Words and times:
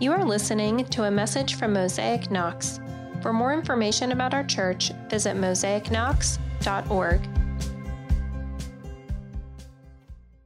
You 0.00 0.12
are 0.12 0.24
listening 0.24 0.84
to 0.84 1.04
a 1.04 1.10
message 1.10 1.56
from 1.56 1.72
Mosaic 1.72 2.30
Knox. 2.30 2.78
For 3.20 3.32
more 3.32 3.52
information 3.52 4.12
about 4.12 4.32
our 4.32 4.44
church, 4.44 4.92
visit 5.10 5.36
mosaicknox.org. 5.36 7.20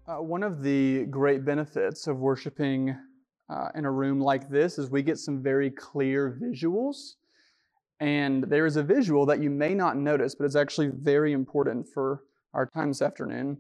Uh, 0.08 0.22
one 0.22 0.42
of 0.42 0.62
the 0.62 1.04
great 1.04 1.44
benefits 1.44 2.06
of 2.06 2.16
worshiping 2.16 2.96
uh, 3.50 3.68
in 3.74 3.84
a 3.84 3.90
room 3.90 4.22
like 4.22 4.48
this 4.48 4.78
is 4.78 4.88
we 4.88 5.02
get 5.02 5.18
some 5.18 5.42
very 5.42 5.70
clear 5.70 6.34
visuals. 6.42 7.16
And 8.00 8.44
there 8.44 8.64
is 8.64 8.76
a 8.76 8.82
visual 8.82 9.26
that 9.26 9.42
you 9.42 9.50
may 9.50 9.74
not 9.74 9.98
notice, 9.98 10.34
but 10.34 10.46
it's 10.46 10.56
actually 10.56 10.88
very 10.94 11.34
important 11.34 11.86
for 11.92 12.22
our 12.54 12.64
time 12.64 12.88
this 12.88 13.02
afternoon. 13.02 13.58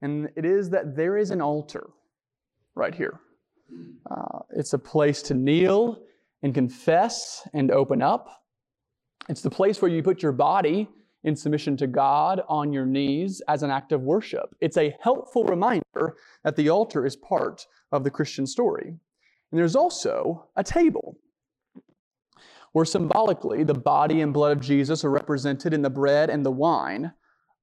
And 0.00 0.30
it 0.36 0.46
is 0.46 0.70
that 0.70 0.96
there 0.96 1.18
is 1.18 1.30
an 1.30 1.42
altar 1.42 1.90
right 2.74 2.94
here. 2.94 3.20
Uh, 4.10 4.40
it's 4.50 4.72
a 4.72 4.78
place 4.78 5.22
to 5.22 5.34
kneel 5.34 6.02
and 6.42 6.54
confess 6.54 7.46
and 7.54 7.70
open 7.70 8.02
up. 8.02 8.42
It's 9.28 9.40
the 9.40 9.50
place 9.50 9.80
where 9.80 9.90
you 9.90 10.02
put 10.02 10.22
your 10.22 10.32
body 10.32 10.88
in 11.24 11.34
submission 11.34 11.76
to 11.78 11.86
God 11.86 12.42
on 12.48 12.72
your 12.72 12.84
knees 12.84 13.40
as 13.48 13.62
an 13.62 13.70
act 13.70 13.92
of 13.92 14.02
worship. 14.02 14.54
It's 14.60 14.76
a 14.76 14.94
helpful 15.00 15.44
reminder 15.44 16.16
that 16.44 16.56
the 16.56 16.68
altar 16.68 17.06
is 17.06 17.16
part 17.16 17.66
of 17.92 18.04
the 18.04 18.10
Christian 18.10 18.46
story. 18.46 18.88
And 18.88 19.58
there's 19.58 19.76
also 19.76 20.48
a 20.56 20.62
table 20.62 21.16
where 22.72 22.84
symbolically 22.84 23.64
the 23.64 23.72
body 23.72 24.20
and 24.20 24.34
blood 24.34 24.56
of 24.56 24.62
Jesus 24.62 25.04
are 25.04 25.10
represented 25.10 25.72
in 25.72 25.80
the 25.80 25.88
bread 25.88 26.28
and 26.28 26.44
the 26.44 26.50
wine, 26.50 27.12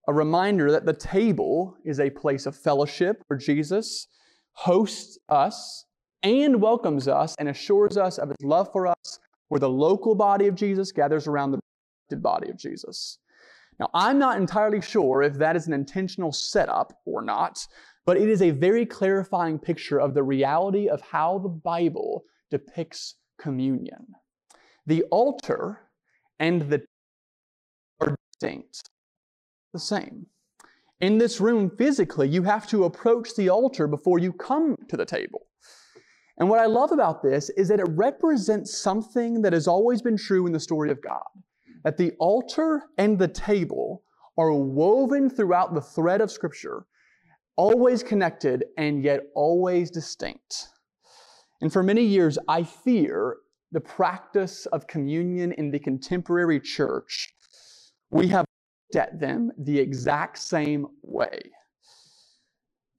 a 0.07 0.13
reminder 0.13 0.71
that 0.71 0.85
the 0.85 0.93
table 0.93 1.75
is 1.83 1.99
a 1.99 2.09
place 2.09 2.45
of 2.45 2.55
fellowship 2.55 3.21
where 3.27 3.37
Jesus 3.37 4.07
hosts 4.53 5.19
us 5.29 5.85
and 6.23 6.61
welcomes 6.61 7.07
us 7.07 7.35
and 7.39 7.49
assures 7.49 7.97
us 7.97 8.17
of 8.17 8.29
his 8.29 8.43
love 8.43 8.71
for 8.71 8.87
us, 8.87 9.19
where 9.47 9.59
the 9.59 9.69
local 9.69 10.15
body 10.15 10.47
of 10.47 10.55
Jesus 10.55 10.91
gathers 10.91 11.27
around 11.27 11.51
the 12.09 12.17
body 12.17 12.49
of 12.49 12.57
Jesus. 12.57 13.17
Now, 13.79 13.89
I'm 13.93 14.19
not 14.19 14.37
entirely 14.37 14.81
sure 14.81 15.23
if 15.23 15.33
that 15.35 15.55
is 15.55 15.67
an 15.67 15.73
intentional 15.73 16.31
setup 16.31 16.93
or 17.05 17.21
not, 17.21 17.65
but 18.05 18.17
it 18.17 18.29
is 18.29 18.41
a 18.41 18.51
very 18.51 18.85
clarifying 18.85 19.57
picture 19.57 19.99
of 19.99 20.13
the 20.13 20.23
reality 20.23 20.87
of 20.87 21.01
how 21.01 21.39
the 21.39 21.49
Bible 21.49 22.23
depicts 22.49 23.15
communion. 23.39 24.07
The 24.85 25.03
altar 25.03 25.79
and 26.39 26.61
the 26.69 26.83
are 27.99 28.15
distinct, 28.31 28.89
the 29.73 29.79
same. 29.79 30.27
In 30.99 31.17
this 31.17 31.41
room, 31.41 31.71
physically, 31.77 32.27
you 32.27 32.43
have 32.43 32.67
to 32.67 32.83
approach 32.83 33.35
the 33.35 33.49
altar 33.49 33.87
before 33.87 34.19
you 34.19 34.31
come 34.33 34.75
to 34.89 34.97
the 34.97 35.05
table. 35.05 35.47
And 36.41 36.49
what 36.49 36.59
I 36.59 36.65
love 36.65 36.91
about 36.91 37.21
this 37.21 37.51
is 37.51 37.67
that 37.67 37.79
it 37.79 37.87
represents 37.89 38.75
something 38.75 39.43
that 39.43 39.53
has 39.53 39.67
always 39.67 40.01
been 40.01 40.17
true 40.17 40.47
in 40.47 40.51
the 40.51 40.59
story 40.59 40.89
of 40.89 40.99
God 40.99 41.21
that 41.83 41.97
the 41.97 42.13
altar 42.19 42.81
and 42.97 43.19
the 43.19 43.27
table 43.27 44.01
are 44.39 44.51
woven 44.51 45.29
throughout 45.29 45.75
the 45.75 45.81
thread 45.81 46.19
of 46.19 46.31
Scripture, 46.31 46.85
always 47.57 48.01
connected 48.01 48.65
and 48.77 49.03
yet 49.03 49.21
always 49.35 49.91
distinct. 49.91 50.69
And 51.61 51.71
for 51.71 51.83
many 51.83 52.03
years, 52.03 52.39
I 52.47 52.63
fear 52.63 53.37
the 53.71 53.81
practice 53.81 54.65
of 54.67 54.87
communion 54.87 55.51
in 55.51 55.69
the 55.69 55.79
contemporary 55.79 56.59
church. 56.59 57.31
We 58.09 58.27
have 58.29 58.45
looked 58.89 58.95
at 58.95 59.19
them 59.19 59.51
the 59.59 59.79
exact 59.79 60.39
same 60.39 60.87
way. 61.03 61.39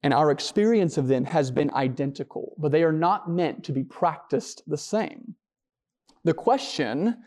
And 0.03 0.13
our 0.13 0.31
experience 0.31 0.97
of 0.97 1.07
them 1.07 1.23
has 1.25 1.49
been 1.49 1.73
identical, 1.73 2.55
but 2.57 2.71
they 2.71 2.83
are 2.83 2.91
not 2.91 3.29
meant 3.29 3.63
to 3.63 3.71
be 3.71 3.83
practiced 3.83 4.61
the 4.67 4.77
same. 4.77 5.35
The 6.25 6.33
question 6.33 7.23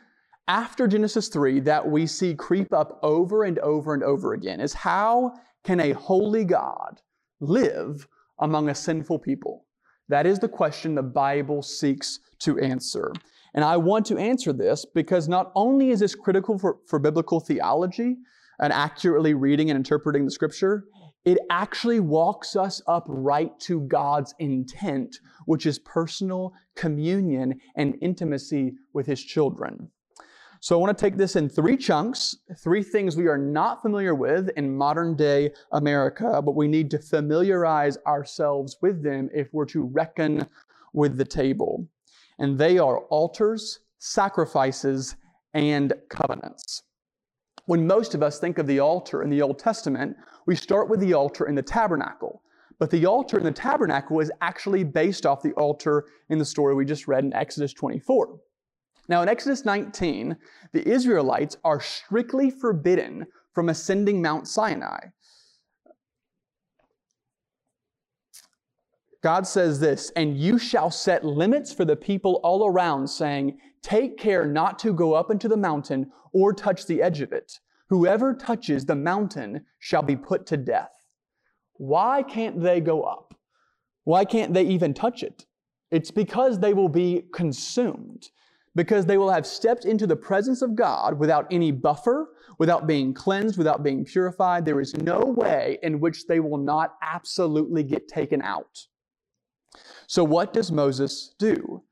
after 0.46 0.86
Genesis 0.86 1.28
3 1.28 1.60
that 1.60 1.88
we 1.88 2.06
see 2.06 2.34
creep 2.34 2.72
up 2.72 3.00
over 3.02 3.44
and 3.44 3.58
over 3.60 3.94
and 3.94 4.02
over 4.02 4.34
again 4.34 4.60
is 4.60 4.72
how 4.72 5.32
can 5.64 5.80
a 5.80 5.92
holy 5.92 6.44
God 6.44 7.00
live 7.40 8.06
among 8.40 8.68
a 8.68 8.74
sinful 8.74 9.18
people? 9.18 9.64
That 10.08 10.26
is 10.26 10.38
the 10.38 10.48
question 10.48 10.94
the 10.94 11.02
Bible 11.02 11.62
seeks 11.62 12.20
to 12.40 12.58
answer. 12.60 13.12
And 13.54 13.64
I 13.64 13.76
want 13.76 14.06
to 14.06 14.18
answer 14.18 14.52
this 14.52 14.84
because 14.84 15.28
not 15.28 15.50
only 15.54 15.90
is 15.90 16.00
this 16.00 16.14
critical 16.14 16.58
for, 16.58 16.78
for 16.86 16.98
biblical 16.98 17.40
theology 17.40 18.16
and 18.60 18.72
accurately 18.72 19.34
reading 19.34 19.70
and 19.70 19.76
interpreting 19.76 20.24
the 20.24 20.30
scripture, 20.30 20.84
it 21.26 21.38
actually 21.50 21.98
walks 21.98 22.54
us 22.54 22.80
up 22.86 23.04
right 23.08 23.58
to 23.58 23.80
God's 23.80 24.32
intent, 24.38 25.18
which 25.46 25.66
is 25.66 25.80
personal 25.80 26.54
communion 26.76 27.60
and 27.74 27.98
intimacy 28.00 28.74
with 28.94 29.06
His 29.06 29.22
children. 29.22 29.90
So 30.60 30.76
I 30.76 30.80
want 30.80 30.96
to 30.96 31.04
take 31.04 31.16
this 31.16 31.34
in 31.36 31.48
three 31.48 31.76
chunks, 31.76 32.36
three 32.58 32.82
things 32.82 33.16
we 33.16 33.26
are 33.26 33.36
not 33.36 33.82
familiar 33.82 34.14
with 34.14 34.48
in 34.56 34.74
modern 34.74 35.16
day 35.16 35.52
America, 35.72 36.40
but 36.40 36.54
we 36.54 36.68
need 36.68 36.90
to 36.92 36.98
familiarize 36.98 37.98
ourselves 38.06 38.76
with 38.80 39.02
them 39.02 39.28
if 39.34 39.48
we're 39.52 39.66
to 39.66 39.82
reckon 39.82 40.46
with 40.92 41.18
the 41.18 41.24
table. 41.24 41.88
And 42.38 42.56
they 42.56 42.78
are 42.78 43.00
altars, 43.00 43.80
sacrifices, 43.98 45.16
and 45.54 45.92
covenants. 46.08 46.84
When 47.66 47.86
most 47.86 48.14
of 48.14 48.22
us 48.22 48.38
think 48.38 48.58
of 48.58 48.66
the 48.68 48.78
altar 48.78 49.22
in 49.22 49.30
the 49.30 49.42
Old 49.42 49.58
Testament, 49.58 50.16
we 50.46 50.54
start 50.54 50.88
with 50.88 51.00
the 51.00 51.14
altar 51.14 51.48
in 51.48 51.56
the 51.56 51.62
tabernacle. 51.62 52.42
But 52.78 52.90
the 52.90 53.06
altar 53.06 53.38
in 53.38 53.44
the 53.44 53.50
tabernacle 53.50 54.20
is 54.20 54.30
actually 54.40 54.84
based 54.84 55.26
off 55.26 55.42
the 55.42 55.52
altar 55.54 56.04
in 56.28 56.38
the 56.38 56.44
story 56.44 56.74
we 56.74 56.84
just 56.84 57.08
read 57.08 57.24
in 57.24 57.32
Exodus 57.32 57.72
24. 57.72 58.38
Now, 59.08 59.22
in 59.22 59.28
Exodus 59.28 59.64
19, 59.64 60.36
the 60.72 60.88
Israelites 60.88 61.56
are 61.64 61.80
strictly 61.80 62.50
forbidden 62.50 63.26
from 63.52 63.68
ascending 63.68 64.22
Mount 64.22 64.46
Sinai. 64.46 64.98
God 69.26 69.44
says 69.44 69.80
this, 69.80 70.12
and 70.14 70.38
you 70.38 70.56
shall 70.56 70.88
set 70.88 71.24
limits 71.24 71.72
for 71.72 71.84
the 71.84 71.96
people 71.96 72.38
all 72.44 72.64
around, 72.64 73.08
saying, 73.08 73.58
Take 73.82 74.16
care 74.18 74.46
not 74.46 74.78
to 74.78 74.92
go 74.92 75.14
up 75.14 75.32
into 75.32 75.48
the 75.48 75.56
mountain 75.56 76.12
or 76.32 76.52
touch 76.52 76.86
the 76.86 77.02
edge 77.02 77.20
of 77.20 77.32
it. 77.32 77.58
Whoever 77.88 78.34
touches 78.34 78.84
the 78.84 78.94
mountain 78.94 79.64
shall 79.80 80.02
be 80.02 80.14
put 80.14 80.46
to 80.46 80.56
death. 80.56 80.92
Why 81.72 82.22
can't 82.22 82.62
they 82.62 82.80
go 82.80 83.02
up? 83.02 83.34
Why 84.04 84.24
can't 84.24 84.54
they 84.54 84.62
even 84.62 84.94
touch 84.94 85.24
it? 85.24 85.44
It's 85.90 86.12
because 86.12 86.60
they 86.60 86.72
will 86.72 86.88
be 86.88 87.24
consumed, 87.32 88.30
because 88.76 89.06
they 89.06 89.18
will 89.18 89.30
have 89.30 89.44
stepped 89.44 89.86
into 89.86 90.06
the 90.06 90.14
presence 90.14 90.62
of 90.62 90.76
God 90.76 91.18
without 91.18 91.48
any 91.50 91.72
buffer, 91.72 92.28
without 92.60 92.86
being 92.86 93.12
cleansed, 93.12 93.58
without 93.58 93.82
being 93.82 94.04
purified. 94.04 94.64
There 94.64 94.80
is 94.80 94.94
no 94.94 95.18
way 95.18 95.80
in 95.82 95.98
which 95.98 96.28
they 96.28 96.38
will 96.38 96.58
not 96.58 96.94
absolutely 97.02 97.82
get 97.82 98.06
taken 98.06 98.40
out. 98.40 98.86
So, 100.06 100.24
what 100.24 100.52
does 100.52 100.70
Moses 100.72 101.34
do? 101.38 101.82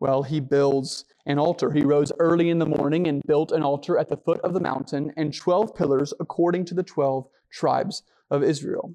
Well, 0.00 0.22
he 0.24 0.40
builds 0.40 1.04
an 1.26 1.38
altar. 1.38 1.70
He 1.70 1.84
rose 1.84 2.10
early 2.18 2.50
in 2.50 2.58
the 2.58 2.66
morning 2.66 3.06
and 3.06 3.22
built 3.26 3.52
an 3.52 3.62
altar 3.62 3.98
at 3.98 4.08
the 4.08 4.16
foot 4.16 4.40
of 4.40 4.52
the 4.52 4.60
mountain 4.60 5.12
and 5.16 5.32
12 5.32 5.74
pillars 5.74 6.12
according 6.18 6.64
to 6.66 6.74
the 6.74 6.82
12 6.82 7.26
tribes 7.52 8.02
of 8.30 8.42
Israel. 8.42 8.94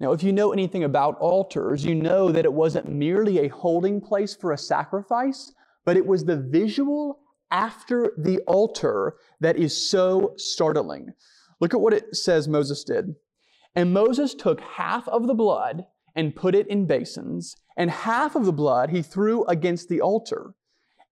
Now, 0.00 0.12
if 0.12 0.22
you 0.22 0.32
know 0.32 0.52
anything 0.52 0.84
about 0.84 1.18
altars, 1.18 1.84
you 1.84 1.94
know 1.94 2.30
that 2.32 2.44
it 2.44 2.52
wasn't 2.52 2.88
merely 2.88 3.38
a 3.38 3.48
holding 3.48 4.00
place 4.00 4.34
for 4.34 4.52
a 4.52 4.58
sacrifice, 4.58 5.52
but 5.84 5.96
it 5.96 6.06
was 6.06 6.24
the 6.24 6.36
visual 6.36 7.20
after 7.50 8.12
the 8.18 8.40
altar 8.46 9.14
that 9.40 9.56
is 9.56 9.88
so 9.88 10.34
startling. 10.36 11.12
Look 11.60 11.72
at 11.72 11.80
what 11.80 11.94
it 11.94 12.14
says 12.14 12.48
Moses 12.48 12.84
did. 12.84 13.14
And 13.74 13.94
Moses 13.94 14.34
took 14.34 14.60
half 14.60 15.06
of 15.08 15.26
the 15.26 15.34
blood 15.34 15.84
and 16.16 16.34
put 16.34 16.54
it 16.54 16.66
in 16.66 16.86
basins, 16.86 17.54
and 17.76 17.90
half 17.90 18.34
of 18.34 18.46
the 18.46 18.52
blood 18.52 18.90
he 18.90 19.02
threw 19.02 19.44
against 19.44 19.88
the 19.88 20.00
altar. 20.00 20.54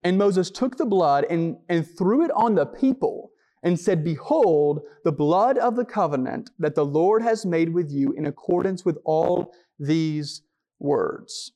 And 0.03 0.17
Moses 0.17 0.51
took 0.51 0.77
the 0.77 0.85
blood 0.85 1.25
and, 1.29 1.57
and 1.69 1.87
threw 1.87 2.25
it 2.25 2.31
on 2.31 2.55
the 2.55 2.65
people 2.65 3.31
and 3.63 3.79
said, 3.79 4.03
Behold, 4.03 4.81
the 5.03 5.11
blood 5.11 5.57
of 5.57 5.75
the 5.75 5.85
covenant 5.85 6.51
that 6.59 6.75
the 6.75 6.85
Lord 6.85 7.21
has 7.21 7.45
made 7.45 7.73
with 7.73 7.91
you 7.91 8.11
in 8.13 8.25
accordance 8.25 8.83
with 8.83 8.97
all 9.05 9.53
these 9.79 10.41
words. 10.79 11.51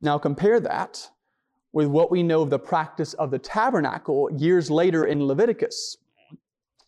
Now 0.00 0.18
compare 0.18 0.60
that 0.60 1.10
with 1.72 1.88
what 1.88 2.10
we 2.10 2.22
know 2.22 2.42
of 2.42 2.50
the 2.50 2.58
practice 2.58 3.14
of 3.14 3.30
the 3.30 3.38
tabernacle 3.38 4.30
years 4.36 4.70
later 4.70 5.04
in 5.04 5.26
Leviticus. 5.26 5.98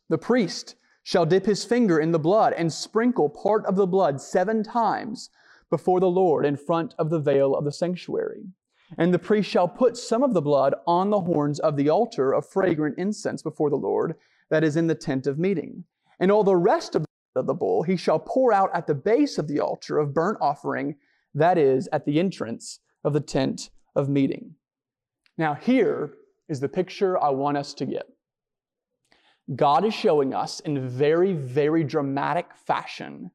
The 0.09 0.19
priest 0.19 0.77
shall 1.03 1.27
dip 1.27 1.47
his 1.47 1.65
finger 1.65 1.99
in 1.99 2.13
the 2.13 2.19
blood 2.19 2.53
and 2.53 2.73
sprinkle 2.73 3.29
part 3.29 3.65
of 3.67 3.77
the 3.77 3.87
blood 3.87 4.21
seven 4.21 4.63
times 4.63 5.31
before 5.71 6.01
the 6.01 6.11
Lord 6.11 6.45
in 6.45 6.57
front 6.57 6.95
of 6.99 7.11
the 7.11 7.21
veil 7.21 7.55
of 7.55 7.65
the 7.65 7.73
sanctuary. 7.73 8.45
And 8.99 9.15
the 9.15 9.19
priest 9.19 9.49
shall 9.49 9.69
put 9.69 9.97
some 9.97 10.23
of 10.23 10.35
the 10.35 10.43
blood 10.43 10.75
on 10.87 11.11
the 11.11 11.21
horns 11.21 11.61
of 11.61 11.77
the 11.77 11.89
altar 11.89 12.35
of 12.35 12.49
fragrant 12.49 12.99
incense 12.99 13.43
before 13.43 13.71
the 13.71 13.77
Lord 13.77 14.17
that 14.51 14.65
is 14.65 14.77
in 14.77 14.89
the 14.89 14.95
tent 14.95 15.27
of 15.27 15.39
meeting. 15.39 15.85
And 16.19 16.31
all 16.31 16.45
the 16.45 16.57
rest 16.57 16.97
of 16.97 17.07
the 17.35 17.55
bull 17.55 17.85
he 17.85 17.97
shall 17.97 18.19
pour 18.19 18.53
out 18.53 18.71
at 18.75 18.87
the 18.87 18.95
base 18.95 19.39
of 19.39 19.47
the 19.47 19.61
altar 19.61 19.99
of 19.99 20.13
burnt 20.13 20.39
offering, 20.41 20.97
that 21.35 21.57
is, 21.57 21.89
at 21.93 22.05
the 22.05 22.19
entrance 22.19 22.81
of 23.05 23.13
the 23.13 23.21
tent 23.21 23.71
of 23.95 24.09
meeting. 24.09 24.57
Now, 25.39 25.55
here 25.55 26.15
is 26.49 26.59
the 26.59 26.69
picture 26.69 27.17
I 27.23 27.31
want 27.31 27.57
us 27.57 27.73
to 27.75 27.87
get. 27.87 28.07
God 29.57 29.85
is 29.85 29.95
showing 29.95 30.33
us 30.33 30.61
in 30.61 30.89
very, 30.89 31.33
very 31.33 31.85
dramatic 31.85 32.55
fashion 32.55 33.31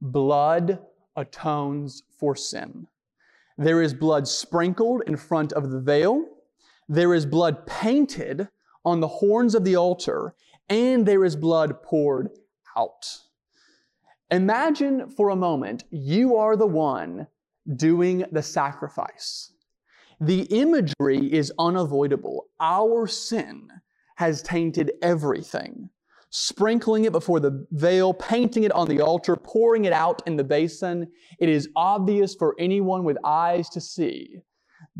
blood 0.00 0.78
atones 1.16 2.02
for 2.18 2.34
sin. 2.34 2.86
There 3.58 3.82
is 3.82 3.92
blood 3.92 4.26
sprinkled 4.26 5.02
in 5.06 5.16
front 5.16 5.52
of 5.52 5.70
the 5.70 5.80
veil, 5.80 6.24
there 6.88 7.14
is 7.14 7.26
blood 7.26 7.66
painted 7.66 8.48
on 8.84 9.00
the 9.00 9.08
horns 9.08 9.54
of 9.54 9.64
the 9.64 9.76
altar, 9.76 10.34
and 10.68 11.04
there 11.04 11.24
is 11.24 11.36
blood 11.36 11.82
poured 11.82 12.30
out. 12.76 13.18
Imagine 14.30 15.08
for 15.10 15.28
a 15.28 15.36
moment 15.36 15.84
you 15.90 16.36
are 16.36 16.56
the 16.56 16.66
one 16.66 17.26
doing 17.76 18.24
the 18.32 18.42
sacrifice. 18.42 19.52
The 20.20 20.42
imagery 20.42 21.32
is 21.32 21.52
unavoidable. 21.58 22.46
Our 22.60 23.06
sin 23.06 23.70
has 24.20 24.42
tainted 24.42 24.92
everything. 25.00 25.88
Sprinkling 26.28 27.06
it 27.06 27.12
before 27.12 27.40
the 27.40 27.66
veil, 27.70 28.12
painting 28.12 28.64
it 28.64 28.72
on 28.72 28.86
the 28.86 29.00
altar, 29.00 29.34
pouring 29.34 29.86
it 29.86 29.94
out 29.94 30.20
in 30.26 30.36
the 30.36 30.44
basin. 30.44 31.08
It 31.38 31.48
is 31.48 31.70
obvious 31.74 32.34
for 32.34 32.54
anyone 32.58 33.02
with 33.02 33.16
eyes 33.24 33.70
to 33.70 33.80
see. 33.80 34.36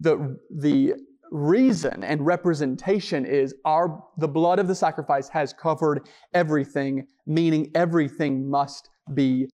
The, 0.01 0.39
the 0.51 0.95
reason 1.31 2.03
and 2.03 2.25
representation 2.25 3.27
is 3.27 3.55
our, 3.67 4.03
the 4.17 4.27
blood 4.27 4.59
of 4.59 4.69
the 4.69 4.75
sacrifice 4.75 5.29
has 5.29 5.53
covered 5.53 6.09
everything, 6.33 7.07
meaning 7.27 7.71
everything 7.75 8.49
must 8.49 8.89
be. 9.13 9.51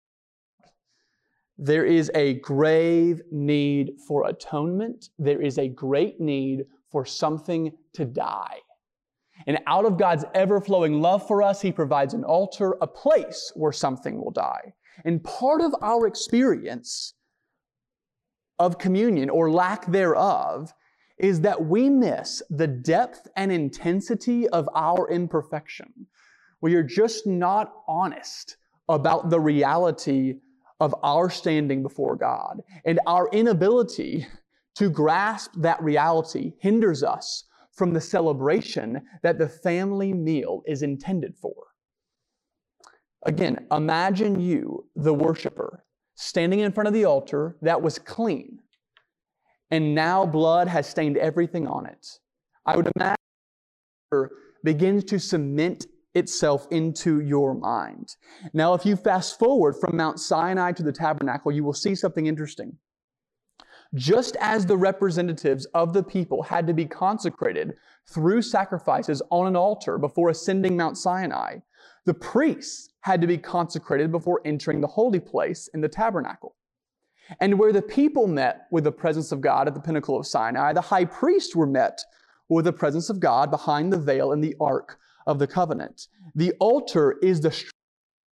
There 1.58 1.84
is 1.84 2.08
a 2.14 2.34
grave 2.34 3.20
need 3.32 3.94
for 4.06 4.28
atonement. 4.28 5.08
There 5.18 5.42
is 5.42 5.58
a 5.58 5.66
great 5.66 6.20
need 6.20 6.66
for 6.92 7.04
something 7.04 7.72
to 7.94 8.04
die. 8.04 8.60
And 9.46 9.58
out 9.66 9.84
of 9.84 9.98
God's 9.98 10.24
ever 10.34 10.60
flowing 10.60 11.00
love 11.00 11.26
for 11.26 11.42
us, 11.42 11.60
He 11.60 11.72
provides 11.72 12.14
an 12.14 12.24
altar, 12.24 12.76
a 12.80 12.86
place 12.86 13.52
where 13.54 13.72
something 13.72 14.18
will 14.22 14.32
die. 14.32 14.74
And 15.04 15.22
part 15.22 15.60
of 15.60 15.74
our 15.82 16.06
experience 16.06 17.14
of 18.58 18.78
communion 18.78 19.30
or 19.30 19.50
lack 19.50 19.86
thereof 19.86 20.72
is 21.18 21.40
that 21.42 21.64
we 21.64 21.88
miss 21.88 22.42
the 22.50 22.66
depth 22.66 23.28
and 23.36 23.52
intensity 23.52 24.48
of 24.48 24.68
our 24.74 25.10
imperfection. 25.10 26.06
We 26.60 26.74
are 26.74 26.82
just 26.82 27.26
not 27.26 27.72
honest 27.86 28.56
about 28.88 29.30
the 29.30 29.40
reality 29.40 30.34
of 30.80 30.94
our 31.02 31.30
standing 31.30 31.82
before 31.82 32.16
God. 32.16 32.62
And 32.84 33.00
our 33.06 33.28
inability 33.32 34.26
to 34.74 34.90
grasp 34.90 35.52
that 35.56 35.82
reality 35.82 36.52
hinders 36.58 37.02
us 37.02 37.44
from 37.76 37.92
the 37.92 38.00
celebration 38.00 39.02
that 39.22 39.38
the 39.38 39.48
family 39.48 40.12
meal 40.12 40.62
is 40.66 40.82
intended 40.82 41.36
for. 41.36 41.54
Again, 43.24 43.66
imagine 43.70 44.40
you, 44.40 44.88
the 44.96 45.14
worshiper, 45.14 45.84
standing 46.14 46.60
in 46.60 46.72
front 46.72 46.88
of 46.88 46.94
the 46.94 47.04
altar 47.04 47.56
that 47.62 47.82
was 47.82 47.98
clean, 47.98 48.58
and 49.70 49.94
now 49.94 50.24
blood 50.24 50.68
has 50.68 50.88
stained 50.88 51.16
everything 51.16 51.66
on 51.66 51.86
it. 51.86 52.06
I 52.64 52.76
would 52.76 52.90
imagine 52.96 53.16
begins 54.64 55.04
to 55.04 55.18
cement 55.18 55.86
itself 56.14 56.66
into 56.70 57.20
your 57.20 57.54
mind. 57.54 58.16
Now, 58.52 58.74
if 58.74 58.86
you 58.86 58.96
fast 58.96 59.38
forward 59.38 59.74
from 59.80 59.96
Mount 59.96 60.18
Sinai 60.18 60.72
to 60.72 60.82
the 60.82 60.92
tabernacle, 60.92 61.52
you 61.52 61.62
will 61.62 61.74
see 61.74 61.94
something 61.94 62.26
interesting. 62.26 62.78
Just 63.96 64.36
as 64.40 64.66
the 64.66 64.76
representatives 64.76 65.64
of 65.66 65.94
the 65.94 66.02
people 66.02 66.42
had 66.42 66.66
to 66.66 66.74
be 66.74 66.84
consecrated 66.84 67.74
through 68.06 68.42
sacrifices 68.42 69.22
on 69.30 69.46
an 69.46 69.56
altar 69.56 69.96
before 69.96 70.28
ascending 70.28 70.76
Mount 70.76 70.98
Sinai, 70.98 71.58
the 72.04 72.14
priests 72.14 72.90
had 73.00 73.22
to 73.22 73.26
be 73.26 73.38
consecrated 73.38 74.12
before 74.12 74.42
entering 74.44 74.80
the 74.80 74.86
holy 74.86 75.18
place 75.18 75.68
in 75.72 75.80
the 75.80 75.88
tabernacle. 75.88 76.56
And 77.40 77.58
where 77.58 77.72
the 77.72 77.82
people 77.82 78.26
met 78.26 78.66
with 78.70 78.84
the 78.84 78.92
presence 78.92 79.32
of 79.32 79.40
God 79.40 79.66
at 79.66 79.74
the 79.74 79.80
pinnacle 79.80 80.18
of 80.18 80.26
Sinai, 80.26 80.74
the 80.74 80.80
high 80.80 81.06
priests 81.06 81.56
were 81.56 81.66
met 81.66 82.00
with 82.48 82.66
the 82.66 82.72
presence 82.72 83.08
of 83.08 83.18
God 83.18 83.50
behind 83.50 83.92
the 83.92 83.98
veil 83.98 84.32
in 84.32 84.40
the 84.40 84.54
ark 84.60 84.98
of 85.26 85.38
the 85.38 85.46
covenant. 85.46 86.08
The 86.34 86.52
altar 86.60 87.16
is 87.22 87.40
the 87.40 87.64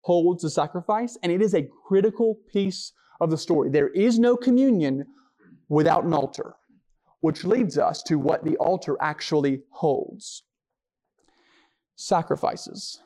holds 0.01 0.43
the 0.43 0.49
sacrifice, 0.49 1.17
and 1.23 1.31
it 1.31 1.41
is 1.41 1.55
a 1.55 1.67
critical 1.87 2.37
piece 2.51 2.91
of 3.21 3.29
the 3.29 3.37
story. 3.37 3.69
There 3.69 3.87
is 3.89 4.19
no 4.19 4.35
communion 4.35 5.05
without 5.69 6.03
an 6.03 6.13
altar, 6.13 6.55
which 7.21 7.43
leads 7.43 7.77
us 7.77 8.03
to 8.03 8.17
what 8.17 8.43
the 8.43 8.57
altar 8.57 8.97
actually 9.01 9.63
holds 9.69 10.43
sacrifices. 11.95 13.01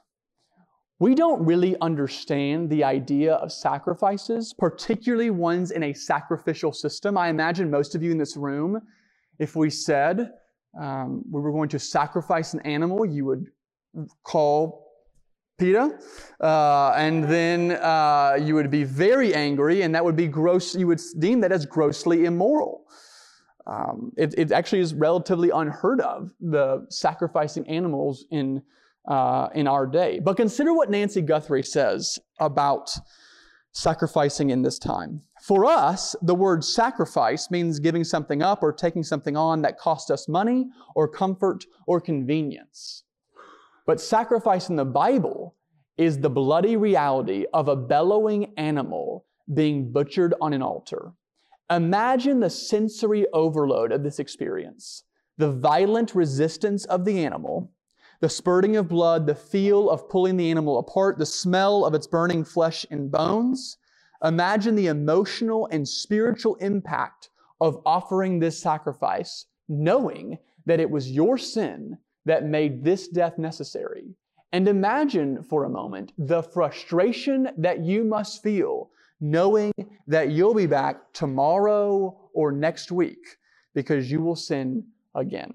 We 1.00 1.14
don't 1.14 1.46
really 1.46 1.80
understand 1.80 2.72
the 2.72 2.84
idea 2.84 3.36
of 3.36 3.52
sacrifices, 3.52 4.54
particularly 4.58 5.30
ones 5.30 5.70
in 5.70 5.84
a 5.84 5.94
sacrificial 5.94 6.74
system. 6.74 7.18
I 7.18 7.30
imagine 7.30 7.70
most 7.70 7.94
of 7.94 8.02
you 8.02 8.10
in 8.10 8.18
this 8.18 8.36
room, 8.36 8.82
if 9.38 9.56
we 9.56 9.70
said 9.70 10.32
um, 10.80 11.24
we 11.30 11.40
were 11.40 11.52
going 11.52 11.70
to 11.70 11.80
sacrifice 11.80 12.54
an 12.54 12.62
animal, 12.62 13.06
you 13.06 13.26
would 13.26 13.46
call 14.24 14.87
PETA, 15.58 15.98
uh, 16.40 16.94
and 16.96 17.24
then 17.24 17.72
uh, 17.72 18.38
you 18.40 18.56
would 18.56 18.70
be 18.70 18.84
very 18.84 19.34
angry, 19.34 19.82
and 19.82 19.94
that 19.96 20.06
would 20.06 20.16
be 20.16 20.28
gross. 20.28 20.76
You 20.76 20.88
would 20.88 21.02
deem 21.20 21.42
that 21.42 21.52
as 21.52 21.66
grossly 21.66 22.26
immoral. 22.26 22.86
Um, 23.66 24.12
it, 24.16 24.34
it, 24.38 24.52
actually 24.54 24.80
is 24.80 24.94
relatively 24.94 25.50
unheard 25.50 26.00
of 26.00 26.32
the 26.40 26.86
sacrificing 26.90 27.68
animals 27.68 28.26
in 28.32 28.62
uh, 29.08 29.50
in 29.56 29.68
our 29.68 29.86
day. 29.86 30.20
But 30.20 30.38
consider 30.38 30.74
what 30.74 30.90
Nancy 30.90 31.22
Guthrie 31.22 31.64
says 31.64 32.20
about 32.40 32.90
sacrificing 33.72 34.50
in 34.50 34.62
this 34.62 34.80
time. 34.80 35.22
For 35.42 35.66
us, 35.66 36.16
the 36.22 36.36
word 36.36 36.64
sacrifice 36.64 37.52
means 37.52 37.80
giving 37.80 38.04
something 38.04 38.42
up 38.42 38.64
or 38.64 38.74
taking 38.74 39.04
something 39.04 39.38
on 39.38 39.62
that 39.62 39.78
cost 39.78 40.12
us 40.12 40.28
money 40.28 40.68
or 40.96 41.08
comfort 41.08 41.66
or 41.86 42.02
convenience. 42.02 43.04
But 43.88 44.02
sacrifice 44.02 44.68
in 44.70 44.76
the 44.76 44.86
Bible 44.86 45.56
is 45.98 46.20
the 46.20 46.30
bloody 46.30 46.76
reality 46.76 47.46
of 47.54 47.70
a 47.70 47.76
bellowing 47.76 48.54
animal 48.58 49.26
being 49.52 49.94
butchered 49.94 50.36
on 50.42 50.52
an 50.52 50.62
altar. 50.62 51.14
Imagine 51.72 52.42
the 52.42 52.50
sensory 52.50 53.26
overload 53.32 53.94
of 53.94 54.04
this 54.04 54.20
experience, 54.20 55.04
the 55.38 55.54
violent 55.54 56.16
resistance 56.16 56.84
of 56.86 57.06
the 57.06 57.24
animal, 57.24 57.72
the 58.20 58.28
spurting 58.28 58.76
of 58.76 58.90
blood, 58.90 59.26
the 59.26 59.36
feel 59.36 59.90
of 59.90 60.10
pulling 60.10 60.36
the 60.36 60.52
animal 60.52 60.80
apart, 60.80 61.18
the 61.18 61.26
smell 61.26 61.86
of 61.86 61.94
its 61.94 62.08
burning 62.08 62.44
flesh 62.44 62.86
and 62.92 63.10
bones. 63.10 63.78
Imagine 64.22 64.76
the 64.76 64.88
emotional 64.88 65.66
and 65.72 65.88
spiritual 65.88 66.56
impact 66.56 67.30
of 67.62 67.82
offering 67.86 68.40
this 68.40 68.60
sacrifice, 68.60 69.46
knowing 69.70 70.38
that 70.66 70.82
it 70.82 70.90
was 70.90 71.10
your 71.10 71.38
sin 71.38 71.98
that 72.28 72.46
made 72.46 72.84
this 72.84 73.08
death 73.08 73.38
necessary. 73.38 74.16
And 74.52 74.68
imagine 74.68 75.44
for 75.44 75.66
a 75.66 75.70
moment 75.70 76.14
the 76.18 76.44
frustration 76.44 77.50
that 77.58 77.84
you 77.84 78.04
must 78.04 78.44
feel 78.44 78.90
knowing 79.20 79.74
that 80.08 80.30
you'll 80.30 80.54
be 80.54 80.68
back 80.68 81.12
tomorrow 81.14 82.30
or 82.34 82.52
next 82.52 82.92
week 82.92 83.38
because 83.74 84.12
you 84.12 84.22
will 84.22 84.36
sin 84.36 84.84
again. 85.16 85.52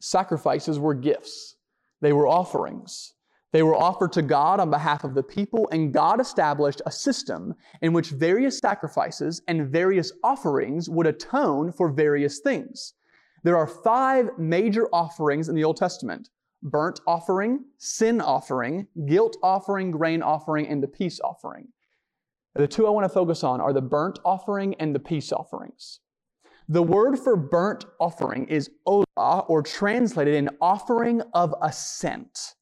Sacrifices 0.00 0.78
were 0.78 0.94
gifts, 0.94 1.56
they 2.00 2.12
were 2.12 2.28
offerings. 2.28 3.14
They 3.52 3.64
were 3.64 3.74
offered 3.74 4.12
to 4.12 4.22
God 4.22 4.60
on 4.60 4.70
behalf 4.70 5.02
of 5.02 5.14
the 5.14 5.24
people, 5.24 5.68
and 5.72 5.92
God 5.92 6.20
established 6.20 6.82
a 6.86 6.92
system 6.92 7.56
in 7.82 7.92
which 7.92 8.10
various 8.10 8.58
sacrifices 8.58 9.42
and 9.48 9.68
various 9.68 10.12
offerings 10.22 10.88
would 10.88 11.08
atone 11.08 11.72
for 11.72 11.90
various 11.90 12.38
things. 12.38 12.94
There 13.42 13.56
are 13.56 13.66
five 13.66 14.30
major 14.38 14.88
offerings 14.92 15.48
in 15.48 15.54
the 15.54 15.64
Old 15.64 15.76
Testament 15.76 16.28
burnt 16.62 17.00
offering, 17.06 17.64
sin 17.78 18.20
offering, 18.20 18.86
guilt 19.06 19.36
offering, 19.42 19.90
grain 19.90 20.22
offering, 20.22 20.68
and 20.68 20.82
the 20.82 20.88
peace 20.88 21.18
offering. 21.24 21.68
The 22.54 22.68
two 22.68 22.86
I 22.86 22.90
want 22.90 23.04
to 23.04 23.08
focus 23.08 23.42
on 23.42 23.60
are 23.60 23.72
the 23.72 23.80
burnt 23.80 24.18
offering 24.24 24.74
and 24.74 24.94
the 24.94 25.00
peace 25.00 25.32
offerings. 25.32 26.00
The 26.68 26.82
word 26.82 27.18
for 27.18 27.34
burnt 27.34 27.86
offering 27.98 28.46
is 28.48 28.70
olah, 28.86 29.48
or 29.48 29.62
translated 29.62 30.34
an 30.34 30.50
offering 30.60 31.22
of 31.32 31.54
ascent. 31.62 32.54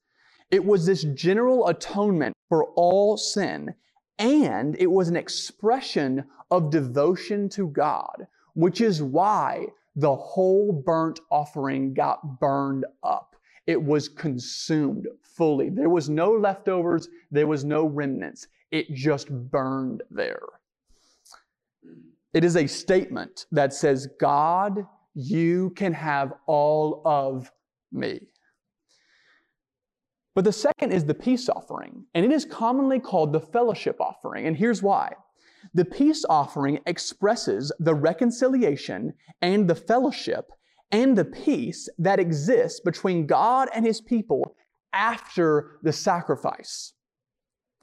It 0.50 0.64
was 0.64 0.86
this 0.86 1.02
general 1.14 1.66
atonement 1.66 2.34
for 2.48 2.66
all 2.74 3.16
sin, 3.16 3.74
and 4.18 4.76
it 4.78 4.90
was 4.90 5.08
an 5.08 5.16
expression 5.16 6.24
of 6.50 6.70
devotion 6.70 7.48
to 7.50 7.68
God, 7.68 8.26
which 8.54 8.80
is 8.80 9.02
why 9.02 9.66
the 9.98 10.14
whole 10.14 10.70
burnt 10.72 11.18
offering 11.28 11.92
got 11.92 12.38
burned 12.38 12.86
up. 13.02 13.34
It 13.66 13.82
was 13.82 14.08
consumed 14.08 15.08
fully. 15.22 15.70
There 15.70 15.88
was 15.88 16.08
no 16.08 16.30
leftovers, 16.30 17.08
there 17.32 17.48
was 17.48 17.64
no 17.64 17.84
remnants. 17.84 18.46
It 18.70 18.94
just 18.94 19.28
burned 19.28 20.04
there. 20.08 20.46
It 22.32 22.44
is 22.44 22.56
a 22.56 22.68
statement 22.68 23.46
that 23.50 23.74
says, 23.74 24.08
God, 24.20 24.86
you 25.14 25.70
can 25.70 25.92
have 25.94 26.32
all 26.46 27.02
of 27.04 27.50
me. 27.90 28.20
But 30.36 30.44
the 30.44 30.52
second 30.52 30.92
is 30.92 31.04
the 31.04 31.14
peace 31.14 31.48
offering, 31.48 32.04
and 32.14 32.24
it 32.24 32.30
is 32.30 32.44
commonly 32.44 33.00
called 33.00 33.32
the 33.32 33.40
fellowship 33.40 34.00
offering. 34.00 34.46
And 34.46 34.56
here's 34.56 34.80
why. 34.80 35.14
The 35.74 35.84
peace 35.84 36.24
offering 36.28 36.80
expresses 36.86 37.72
the 37.78 37.94
reconciliation 37.94 39.14
and 39.40 39.68
the 39.68 39.74
fellowship 39.74 40.50
and 40.90 41.16
the 41.16 41.24
peace 41.24 41.88
that 41.98 42.20
exists 42.20 42.80
between 42.80 43.26
God 43.26 43.68
and 43.74 43.84
his 43.84 44.00
people 44.00 44.54
after 44.92 45.78
the 45.82 45.92
sacrifice. 45.92 46.94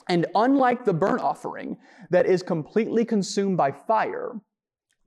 And 0.08 0.26
unlike 0.36 0.86
the 0.86 0.94
burnt 0.94 1.22
offering 1.22 1.78
that 2.10 2.26
is 2.26 2.44
completely 2.44 3.06
consumed 3.06 3.58
by 3.58 3.72
fire, 3.72 4.34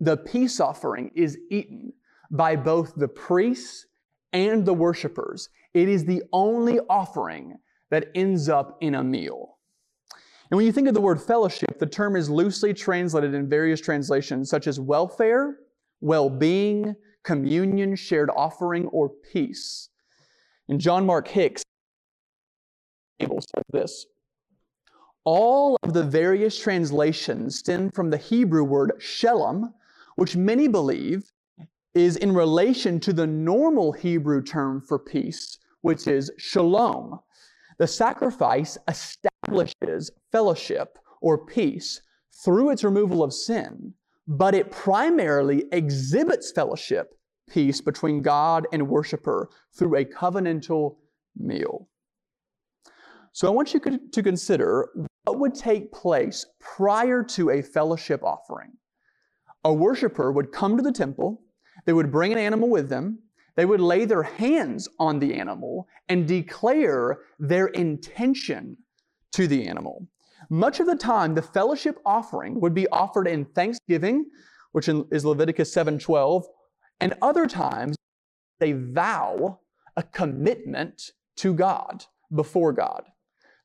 the 0.00 0.16
peace 0.16 0.60
offering 0.60 1.10
is 1.14 1.38
eaten 1.50 1.92
by 2.30 2.56
both 2.56 2.94
the 2.96 3.08
priests 3.08 3.86
and 4.32 4.64
the 4.64 4.74
worshipers. 4.74 5.48
It 5.74 5.88
is 5.88 6.04
the 6.04 6.22
only 6.32 6.78
offering 6.88 7.58
that 7.90 8.08
ends 8.14 8.48
up 8.48 8.78
in 8.80 8.94
a 8.94 9.04
meal. 9.04 9.57
And 10.50 10.56
when 10.56 10.64
you 10.64 10.72
think 10.72 10.88
of 10.88 10.94
the 10.94 11.00
word 11.00 11.20
fellowship, 11.20 11.78
the 11.78 11.86
term 11.86 12.16
is 12.16 12.30
loosely 12.30 12.72
translated 12.72 13.34
in 13.34 13.48
various 13.48 13.80
translations, 13.80 14.48
such 14.48 14.66
as 14.66 14.80
welfare, 14.80 15.58
well 16.00 16.30
being, 16.30 16.96
communion, 17.22 17.94
shared 17.96 18.30
offering, 18.34 18.86
or 18.86 19.10
peace. 19.10 19.90
And 20.68 20.80
John 20.80 21.04
Mark 21.04 21.28
Hicks 21.28 21.62
says 23.20 23.64
this 23.70 24.06
All 25.24 25.76
of 25.82 25.92
the 25.92 26.04
various 26.04 26.58
translations 26.58 27.58
stem 27.58 27.90
from 27.90 28.10
the 28.10 28.16
Hebrew 28.16 28.64
word 28.64 28.92
shalom, 28.98 29.74
which 30.16 30.36
many 30.36 30.68
believe 30.68 31.30
is 31.94 32.16
in 32.16 32.32
relation 32.32 33.00
to 33.00 33.12
the 33.12 33.26
normal 33.26 33.92
Hebrew 33.92 34.42
term 34.42 34.80
for 34.80 34.98
peace, 34.98 35.58
which 35.80 36.06
is 36.06 36.30
shalom. 36.38 37.20
The 37.78 37.86
sacrifice 37.86 38.76
establishes 38.88 40.10
fellowship 40.32 40.98
or 41.20 41.46
peace 41.46 42.02
through 42.44 42.70
its 42.70 42.84
removal 42.84 43.22
of 43.22 43.32
sin, 43.32 43.94
but 44.26 44.54
it 44.54 44.70
primarily 44.70 45.64
exhibits 45.72 46.50
fellowship, 46.52 47.14
peace 47.48 47.80
between 47.80 48.22
God 48.22 48.66
and 48.72 48.88
worshiper 48.88 49.48
through 49.76 49.96
a 49.96 50.04
covenantal 50.04 50.96
meal. 51.36 51.88
So 53.32 53.46
I 53.46 53.52
want 53.52 53.72
you 53.72 53.80
to 53.80 54.22
consider 54.22 54.88
what 55.24 55.38
would 55.38 55.54
take 55.54 55.92
place 55.92 56.46
prior 56.58 57.22
to 57.22 57.50
a 57.50 57.62
fellowship 57.62 58.24
offering. 58.24 58.72
A 59.64 59.72
worshiper 59.72 60.32
would 60.32 60.52
come 60.52 60.76
to 60.76 60.82
the 60.82 60.92
temple, 60.92 61.42
they 61.84 61.92
would 61.92 62.10
bring 62.10 62.32
an 62.32 62.38
animal 62.38 62.68
with 62.68 62.88
them, 62.88 63.20
they 63.58 63.64
would 63.64 63.80
lay 63.80 64.04
their 64.04 64.22
hands 64.22 64.88
on 65.00 65.18
the 65.18 65.34
animal 65.34 65.88
and 66.08 66.28
declare 66.28 67.18
their 67.40 67.66
intention 67.66 68.76
to 69.32 69.48
the 69.48 69.66
animal. 69.66 70.06
Much 70.48 70.78
of 70.78 70.86
the 70.86 70.94
time, 70.94 71.34
the 71.34 71.42
fellowship 71.42 71.98
offering 72.06 72.60
would 72.60 72.72
be 72.72 72.86
offered 72.90 73.26
in 73.26 73.44
thanksgiving, 73.44 74.26
which 74.70 74.88
is 74.88 75.24
Leviticus 75.24 75.74
7:12, 75.74 76.46
and 77.00 77.14
other 77.20 77.48
times 77.48 77.96
they 78.60 78.74
vow 78.74 79.58
a 79.96 80.04
commitment 80.04 81.10
to 81.38 81.52
God 81.52 82.04
before 82.32 82.72
God. 82.72 83.06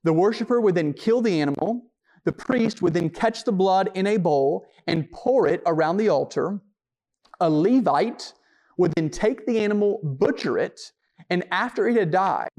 The 0.04 0.14
worshiper 0.14 0.60
would 0.60 0.74
then 0.74 0.94
kill 0.94 1.22
the 1.22 1.40
animal. 1.40 1.92
The 2.24 2.34
priest 2.34 2.82
would 2.82 2.96
then 2.96 3.12
catch 3.12 3.44
the 3.44 3.52
blood 3.52 3.92
in 3.94 4.08
a 4.08 4.18
bowl 4.18 4.66
and 4.88 5.12
pour 5.12 5.46
it 5.48 5.62
around 5.68 5.98
the 5.98 6.10
altar. 6.10 6.62
A 7.40 7.48
Levite 7.48 8.34
would 8.78 8.94
then 8.96 9.10
take 9.10 9.46
the 9.46 9.60
animal, 9.60 10.00
butcher 10.04 10.58
it, 10.58 10.92
and 11.30 11.44
after 11.52 11.88
it 11.88 11.96
had 11.96 12.12
died, 12.12 12.50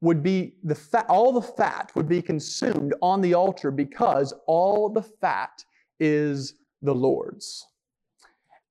would 0.00 0.22
be 0.22 0.54
the 0.64 0.74
fat, 0.74 1.06
all 1.08 1.32
the 1.32 1.40
fat 1.40 1.92
would 1.94 2.08
be 2.08 2.20
consumed 2.20 2.92
on 3.00 3.20
the 3.20 3.34
altar 3.34 3.70
because 3.70 4.34
all 4.46 4.88
the 4.88 5.02
fat 5.02 5.64
is 6.00 6.54
the 6.82 6.94
Lord's. 6.94 7.66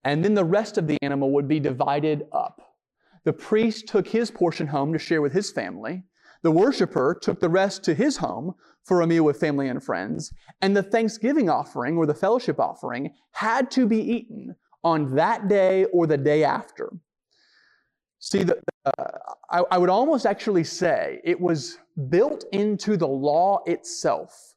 And 0.04 0.24
then 0.24 0.34
the 0.34 0.44
rest 0.44 0.76
of 0.76 0.86
the 0.86 0.98
animal 1.00 1.30
would 1.32 1.48
be 1.48 1.60
divided 1.60 2.26
up. 2.32 2.60
The 3.24 3.32
priest 3.32 3.88
took 3.88 4.08
his 4.08 4.30
portion 4.30 4.66
home 4.66 4.92
to 4.92 4.98
share 4.98 5.22
with 5.22 5.32
his 5.32 5.50
family. 5.50 6.04
The 6.42 6.50
worshiper 6.50 7.16
took 7.20 7.40
the 7.40 7.48
rest 7.48 7.84
to 7.84 7.94
his 7.94 8.16
home 8.16 8.54
for 8.84 9.00
a 9.00 9.06
meal 9.06 9.24
with 9.24 9.38
family 9.38 9.68
and 9.68 9.82
friends. 9.82 10.32
And 10.60 10.76
the 10.76 10.82
thanksgiving 10.82 11.48
offering 11.48 11.96
or 11.96 12.04
the 12.04 12.14
fellowship 12.14 12.58
offering 12.58 13.14
had 13.30 13.70
to 13.72 13.86
be 13.86 13.98
eaten 13.98 14.56
on 14.84 15.14
that 15.14 15.48
day 15.48 15.84
or 15.86 16.06
the 16.06 16.16
day 16.16 16.44
after. 16.44 16.92
See, 18.18 18.42
the, 18.42 18.60
uh, 18.84 19.04
I, 19.50 19.62
I 19.72 19.78
would 19.78 19.90
almost 19.90 20.26
actually 20.26 20.64
say 20.64 21.20
it 21.24 21.40
was 21.40 21.78
built 22.08 22.44
into 22.52 22.96
the 22.96 23.06
law 23.06 23.62
itself 23.66 24.54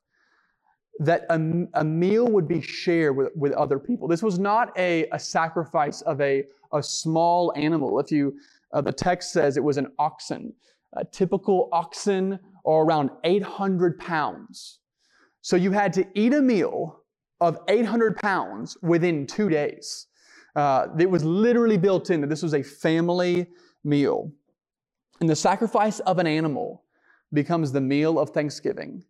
that 1.00 1.25
a, 1.29 1.39
a 1.74 1.84
meal 1.84 2.27
would 2.27 2.48
be 2.48 2.62
shared 2.62 3.17
with, 3.17 3.32
with 3.36 3.51
other 3.53 3.79
people. 3.79 4.08
This 4.08 4.24
was 4.24 4.39
not 4.39 4.72
a, 4.77 5.08
a 5.12 5.20
sacrifice 5.20 6.01
of 6.01 6.22
a, 6.22 6.46
a 6.74 6.82
small 6.82 7.51
animal. 7.55 8.00
If 8.00 8.12
you, 8.12 8.36
uh, 8.74 8.82
the 8.82 8.94
text 8.94 9.34
says 9.34 9.58
it 9.58 9.63
was 9.63 9.77
an 9.77 9.91
oxen. 10.00 10.53
A 10.94 11.03
typical 11.03 11.70
oxen 11.74 12.39
are 12.65 12.84
around 12.84 13.10
800 13.24 14.00
pounds. 14.00 14.79
So 15.41 15.55
you 15.55 15.72
had 15.72 15.91
to 15.94 16.08
eat 16.13 16.34
a 16.34 16.41
meal 16.41 17.01
of 17.41 17.60
800 17.67 18.15
pounds 18.17 18.77
within 18.82 19.27
two 19.27 19.50
days. 19.50 20.08
Uh, 20.56 20.88
it 20.98 21.10
was 21.10 21.24
literally 21.24 21.78
built 21.78 22.10
in 22.10 22.22
that 22.22 22.28
this 22.28 22.44
was 22.44 22.54
a 22.54 22.64
family 22.64 23.48
meal. 23.84 24.32
And 25.20 25.30
the 25.30 25.36
sacrifice 25.36 26.00
of 26.02 26.20
an 26.20 26.28
animal 26.28 26.84
becomes 27.34 27.72
the 27.72 27.82
meal 27.82 28.20
of 28.20 28.30
thanksgiving. 28.30 29.04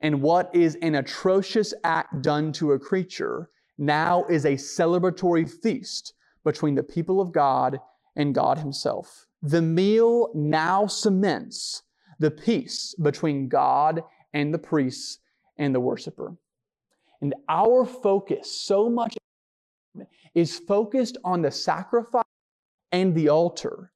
And 0.00 0.22
what 0.22 0.54
is 0.54 0.76
an 0.82 0.94
atrocious 0.94 1.74
act 1.84 2.22
done 2.22 2.52
to 2.52 2.72
a 2.72 2.78
creature 2.78 3.50
now 3.78 4.24
is 4.24 4.44
a 4.44 4.54
celebratory 4.54 5.48
feast 5.48 6.14
between 6.44 6.74
the 6.74 6.82
people 6.82 7.20
of 7.20 7.32
God 7.32 7.78
and 8.16 8.34
God 8.34 8.58
Himself. 8.58 9.26
The 9.42 9.62
meal 9.62 10.30
now 10.34 10.86
cements 10.86 11.82
the 12.18 12.30
peace 12.30 12.94
between 13.02 13.48
God 13.48 14.02
and 14.34 14.52
the 14.52 14.58
priests 14.58 15.18
and 15.56 15.74
the 15.74 15.80
worshiper. 15.80 16.36
And 17.22 17.34
our 17.48 17.84
focus 17.84 18.60
so 18.60 18.88
much 18.88 19.16
is 20.34 20.58
focused 20.58 21.18
on 21.24 21.42
the 21.42 21.50
sacrifice 21.50 22.24
and 22.92 23.14
the 23.14 23.28
altar. 23.28 23.92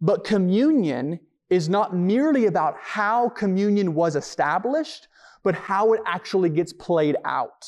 But 0.00 0.24
communion 0.24 1.20
is 1.50 1.68
not 1.68 1.96
merely 1.96 2.46
about 2.46 2.76
how 2.78 3.28
communion 3.28 3.94
was 3.94 4.16
established, 4.16 5.08
but 5.42 5.54
how 5.54 5.92
it 5.92 6.00
actually 6.06 6.50
gets 6.50 6.72
played 6.72 7.16
out. 7.24 7.66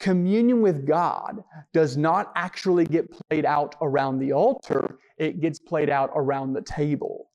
Communion 0.00 0.62
with 0.62 0.86
God 0.86 1.44
does 1.72 1.96
not 1.96 2.32
actually 2.34 2.86
get 2.86 3.06
played 3.28 3.44
out 3.44 3.76
around 3.82 4.18
the 4.18 4.32
altar, 4.32 4.98
it 5.16 5.40
gets 5.40 5.60
played 5.60 5.90
out 5.90 6.10
around 6.14 6.52
the 6.52 6.62
table. 6.62 7.31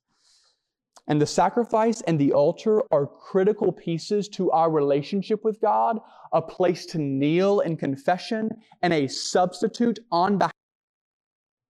And 1.07 1.21
the 1.21 1.25
sacrifice 1.25 2.01
and 2.01 2.19
the 2.19 2.33
altar 2.33 2.83
are 2.91 3.07
critical 3.07 3.71
pieces 3.71 4.27
to 4.29 4.51
our 4.51 4.69
relationship 4.69 5.43
with 5.45 5.61
God, 5.61 5.99
a 6.33 6.41
place 6.41 6.85
to 6.87 6.97
kneel 6.97 7.61
in 7.61 7.77
confession, 7.77 8.49
and 8.81 8.93
a 8.93 9.07
substitute 9.07 9.99
on 10.11 10.37
behalf 10.37 10.51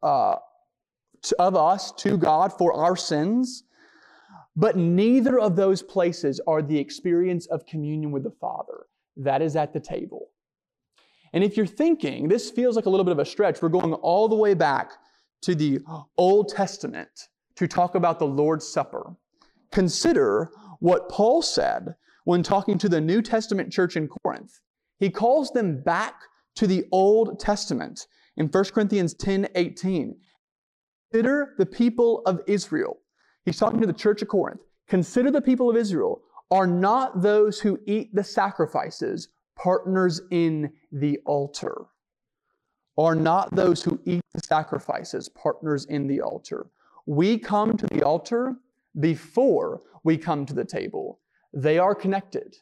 uh, 0.02 0.36
of 1.38 1.56
us 1.56 1.92
to 1.92 2.18
God 2.18 2.52
for 2.58 2.74
our 2.74 2.96
sins. 2.96 3.64
But 4.56 4.76
neither 4.76 5.40
of 5.40 5.56
those 5.56 5.84
places 5.84 6.42
are 6.48 6.64
the 6.64 6.80
experience 6.80 7.46
of 7.46 7.66
communion 7.68 8.12
with 8.12 8.24
the 8.24 8.34
Father. 8.42 8.88
That 9.16 9.44
is 9.44 9.56
at 9.56 9.72
the 9.72 9.80
table. 9.80 10.30
And 11.34 11.44
if 11.44 11.58
you're 11.58 11.68
thinking, 11.68 12.28
this 12.28 12.50
feels 12.50 12.76
like 12.76 12.88
a 12.88 12.90
little 12.90 13.04
bit 13.04 13.12
of 13.12 13.20
a 13.20 13.26
stretch, 13.26 13.62
we're 13.62 13.70
going 13.70 13.94
all 13.94 14.28
the 14.28 14.36
way 14.36 14.56
back 14.56 14.94
to 15.42 15.54
the 15.54 15.80
Old 16.18 16.50
Testament 16.50 17.28
to 17.56 17.68
talk 17.68 17.94
about 17.96 18.18
the 18.18 18.26
Lord's 18.26 18.68
Supper. 18.68 19.16
Consider 19.72 20.50
what 20.80 21.10
Paul 21.10 21.42
said 21.42 21.96
when 22.24 22.44
talking 22.44 22.78
to 22.78 22.90
the 22.90 23.02
New 23.02 23.22
Testament 23.22 23.72
church 23.72 23.96
in 23.96 24.08
Corinth. 24.08 24.60
He 25.00 25.10
calls 25.10 25.52
them 25.52 25.82
back 25.82 26.16
to 26.56 26.68
the 26.68 26.86
Old 26.92 27.40
Testament 27.40 28.08
in 28.36 28.48
1 28.48 28.64
Corinthians 28.66 29.14
10 29.14 29.48
18. 29.56 30.16
Consider 31.12 31.54
the 31.58 31.66
people 31.66 32.22
of 32.26 32.42
Israel. 32.48 32.98
He's 33.46 33.58
talking 33.58 33.80
to 33.80 33.88
the 33.88 33.94
church 33.94 34.22
of 34.22 34.28
Corinth. 34.28 34.62
Consider 34.88 35.32
the 35.32 35.42
people 35.42 35.70
of 35.70 35.78
Israel 35.78 36.22
are 36.52 36.68
not 36.68 37.22
those 37.22 37.60
who 37.60 37.80
eat 37.86 38.14
the 38.14 38.24
sacrifices 38.24 39.30
partners 39.56 40.22
in 40.32 40.72
the 40.92 41.20
altar. 41.26 41.86
Are 42.98 43.16
not 43.16 43.56
those 43.56 43.84
who 43.84 44.00
eat 44.06 44.22
the 44.34 44.42
sacrifices 44.42 45.30
partners 45.30 45.86
in 45.86 46.08
the 46.08 46.22
altar. 46.22 46.68
We 47.06 47.38
come 47.38 47.78
to 47.78 47.88
the 47.88 48.04
altar 48.04 48.56
before 49.00 49.82
we 50.04 50.18
come 50.18 50.46
to 50.46 50.54
the 50.54 50.66
table. 50.66 51.20
They 51.54 51.78
are 51.80 51.96
connected. 51.96 52.56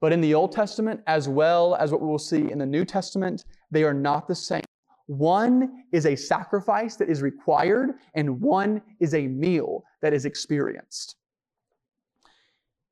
But 0.00 0.12
in 0.12 0.20
the 0.20 0.34
Old 0.34 0.52
Testament, 0.52 1.00
as 1.06 1.28
well 1.28 1.74
as 1.76 1.90
what 1.90 2.00
we 2.00 2.06
will 2.06 2.18
see 2.18 2.50
in 2.50 2.58
the 2.58 2.66
New 2.66 2.84
Testament, 2.84 3.44
they 3.70 3.84
are 3.84 3.94
not 3.94 4.28
the 4.28 4.34
same. 4.34 4.64
One 5.06 5.84
is 5.92 6.06
a 6.06 6.16
sacrifice 6.16 6.96
that 6.96 7.10
is 7.10 7.22
required, 7.22 7.94
and 8.14 8.40
one 8.40 8.80
is 9.00 9.14
a 9.14 9.26
meal 9.26 9.84
that 10.00 10.14
is 10.14 10.24
experienced. 10.24 11.16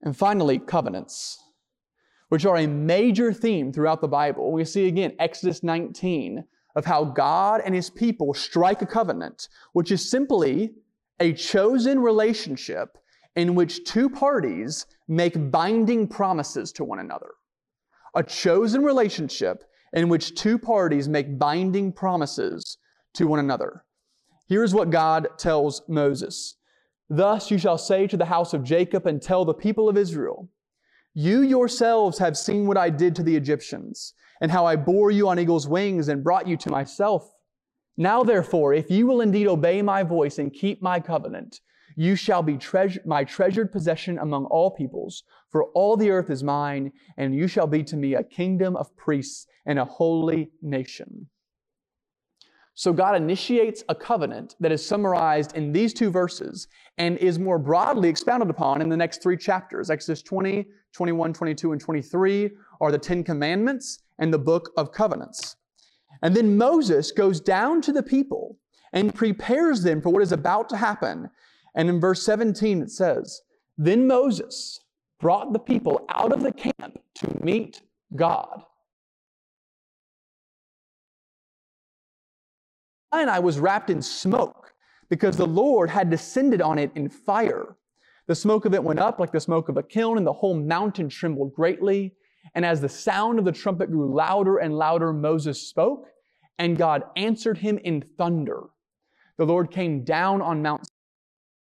And 0.03 0.17
finally, 0.17 0.59
covenants, 0.59 1.43
which 2.29 2.45
are 2.45 2.57
a 2.57 2.67
major 2.67 3.33
theme 3.33 3.73
throughout 3.73 4.01
the 4.01 4.09
Bible. 4.09 4.53
We 4.53 4.65
see 4.65 4.89
again 4.89 5.15
Exodus 5.19 5.63
19 5.63 6.45
of 6.75 6.85
how 6.85 7.05
God 7.05 7.61
and 7.65 7.75
his 7.75 7.91
people 7.91 8.35
strike 8.35 8.83
a 8.83 8.87
covenant, 8.87 9.49
which 9.73 9.93
is 9.93 10.11
simply 10.11 10.73
a 11.21 11.33
chosen 11.33 12.01
relationship 12.01 12.99
in 13.37 13.55
which 13.55 13.85
two 13.85 14.11
parties 14.11 14.87
make 15.09 15.51
binding 15.51 16.07
promises 16.07 16.73
to 16.73 16.85
one 16.85 16.99
another. 16.99 17.31
A 18.15 18.23
chosen 18.23 18.85
relationship 18.85 19.65
in 19.93 20.09
which 20.09 20.35
two 20.35 20.59
parties 20.59 21.09
make 21.09 21.39
binding 21.39 21.93
promises 21.93 22.79
to 23.15 23.27
one 23.27 23.39
another. 23.39 23.85
Here's 24.49 24.75
what 24.75 24.91
God 24.91 25.29
tells 25.39 25.83
Moses 25.89 26.57
Thus 27.09 27.51
you 27.51 27.59
shall 27.59 27.79
say 27.79 28.07
to 28.07 28.17
the 28.17 28.25
house 28.25 28.55
of 28.55 28.65
Jacob 28.65 29.07
and 29.07 29.21
tell 29.21 29.45
the 29.45 29.53
people 29.53 29.89
of 29.89 29.99
Israel, 29.99 30.49
You 31.13 31.43
yourselves 31.43 32.19
have 32.19 32.39
seen 32.39 32.67
what 32.67 32.79
I 32.79 32.89
did 32.89 33.15
to 33.17 33.23
the 33.23 33.37
Egyptians, 33.37 34.15
and 34.41 34.51
how 34.51 34.65
I 34.65 34.77
bore 34.77 35.11
you 35.11 35.29
on 35.29 35.39
eagle's 35.39 35.69
wings 35.69 36.09
and 36.09 36.25
brought 36.25 36.49
you 36.49 36.57
to 36.57 36.71
myself. 36.71 37.31
Now 37.97 38.23
therefore, 38.23 38.73
if 38.73 38.91
you 38.91 39.07
will 39.07 39.21
indeed 39.21 39.47
obey 39.47 39.83
my 39.83 40.03
voice 40.03 40.39
and 40.39 40.53
keep 40.53 40.81
my 40.81 40.99
covenant, 40.99 41.61
you 41.97 42.17
shall 42.17 42.43
be 42.43 42.59
my 43.05 43.25
treasured 43.25 43.71
possession 43.71 44.19
among 44.19 44.47
all 44.47 44.71
peoples, 44.71 45.25
for 45.51 45.65
all 45.75 45.97
the 45.97 46.11
earth 46.11 46.31
is 46.31 46.43
mine, 46.43 46.93
and 47.19 47.35
you 47.35 47.47
shall 47.47 47.67
be 47.67 47.83
to 47.85 47.97
me 47.97 48.15
a 48.15 48.23
kingdom 48.23 48.77
of 48.77 48.97
priests 48.97 49.47
and 49.67 49.79
a 49.79 49.85
holy 49.85 50.51
nation. 50.63 51.29
So 52.75 52.93
God 52.95 53.15
initiates 53.15 53.85
a 53.91 53.95
covenant 53.95 54.57
that 54.61 54.73
is 54.73 54.85
summarized 54.85 55.55
in 55.55 55.73
these 55.73 55.93
two 55.93 56.11
verses 56.11 56.69
and 56.97 57.19
is 57.19 57.39
more 57.39 57.59
broadly 57.59 58.09
expounded 58.09 58.49
upon 58.49 58.81
in 58.81 58.89
the 58.89 58.97
next 58.97 59.23
three 59.23 59.37
chapters. 59.37 59.91
Exodus 59.91 60.23
20, 60.23 60.67
21, 60.95 61.35
22, 61.35 61.73
and 61.73 61.81
23 61.81 62.51
are 62.81 62.91
the 62.91 62.99
Ten 62.99 63.23
Commandments 63.23 63.99
and 64.19 64.33
the 64.33 64.39
Book 64.39 64.71
of 64.79 64.91
Covenants. 64.91 65.57
And 66.23 66.37
then 66.37 66.57
Moses 66.57 67.11
goes 67.11 67.41
down 67.41 67.83
to 67.83 67.93
the 67.93 68.03
people 68.03 68.59
and 68.93 69.15
prepares 69.15 69.83
them 69.83 70.01
for 70.01 70.11
what 70.11 70.23
is 70.23 70.33
about 70.33 70.69
to 70.69 70.77
happen. 70.77 71.29
And 71.75 71.89
in 71.89 72.01
verse 72.01 72.25
17 72.25 72.83
it 72.83 72.91
says, 72.91 73.43
Then 73.77 74.07
Moses 74.07 74.81
brought 75.21 75.53
the 75.53 75.59
people 75.59 76.05
out 76.09 76.33
of 76.33 76.43
the 76.43 76.53
camp 76.53 76.99
to 77.17 77.45
meet 77.45 77.83
God. 78.15 78.63
Sinai 83.13 83.39
was 83.41 83.59
wrapped 83.59 83.91
in 83.91 84.01
smoke 84.01 84.73
because 85.11 85.37
the 85.37 85.47
Lord 85.47 85.91
had 85.91 86.09
descended 86.09 86.63
on 86.63 86.79
it 86.79 86.91
in 86.95 87.09
fire. 87.09 87.77
The 88.27 88.35
smoke 88.35 88.65
of 88.65 88.73
it 88.73 88.83
went 88.83 89.01
up 89.01 89.21
like 89.21 89.33
the 89.33 89.41
smoke 89.41 89.69
of 89.69 89.77
a 89.77 89.83
kiln, 89.83 90.17
and 90.17 90.27
the 90.27 90.33
whole 90.33 90.55
mountain 90.55 91.09
trembled 91.09 91.53
greatly. 91.55 92.15
And 92.55 92.65
as 92.65 92.81
the 92.81 92.89
sound 92.89 93.39
of 93.39 93.45
the 93.45 93.53
trumpet 93.53 93.91
grew 93.91 94.15
louder 94.15 94.59
and 94.59 94.77
louder, 94.77 95.13
Moses 95.13 95.61
spoke, 95.61 96.09
and 96.59 96.77
God 96.77 97.03
answered 97.17 97.59
him 97.59 97.79
in 97.79 98.05
thunder. 98.19 98.65
The 99.39 99.47
Lord 99.47 99.71
came 99.71 100.05
down 100.05 100.43
on 100.43 100.63
Mount 100.63 100.87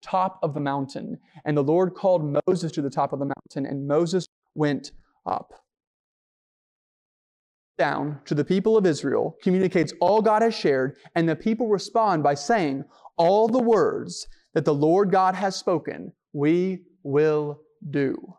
top 0.01 0.39
of 0.41 0.53
the 0.53 0.60
mountain, 0.60 1.19
and 1.45 1.55
the 1.55 1.63
Lord 1.63 1.93
called 1.93 2.38
Moses 2.48 2.71
to 2.74 2.81
the 2.81 2.89
top 2.89 3.13
of 3.13 3.19
the 3.19 3.25
mountain, 3.25 3.71
and 3.71 3.88
Moses 3.88 4.25
went 4.55 4.91
up 5.25 5.53
down 7.77 8.19
to 8.25 8.36
the 8.36 8.45
people 8.45 8.77
of 8.77 8.86
Israel, 8.86 9.38
communicates 9.41 9.93
all 10.00 10.21
God 10.21 10.41
has 10.41 10.53
shared, 10.53 10.98
and 11.15 11.27
the 11.27 11.36
people 11.36 11.67
respond 11.67 12.21
by 12.21 12.36
saying, 12.36 12.83
All 13.17 13.48
the 13.48 13.62
words 13.62 14.27
that 14.53 14.65
the 14.65 14.74
Lord 14.74 15.11
God 15.11 15.33
has 15.33 15.55
spoken, 15.55 16.11
we 16.33 16.83
will 17.03 17.61
do. 17.89 18.35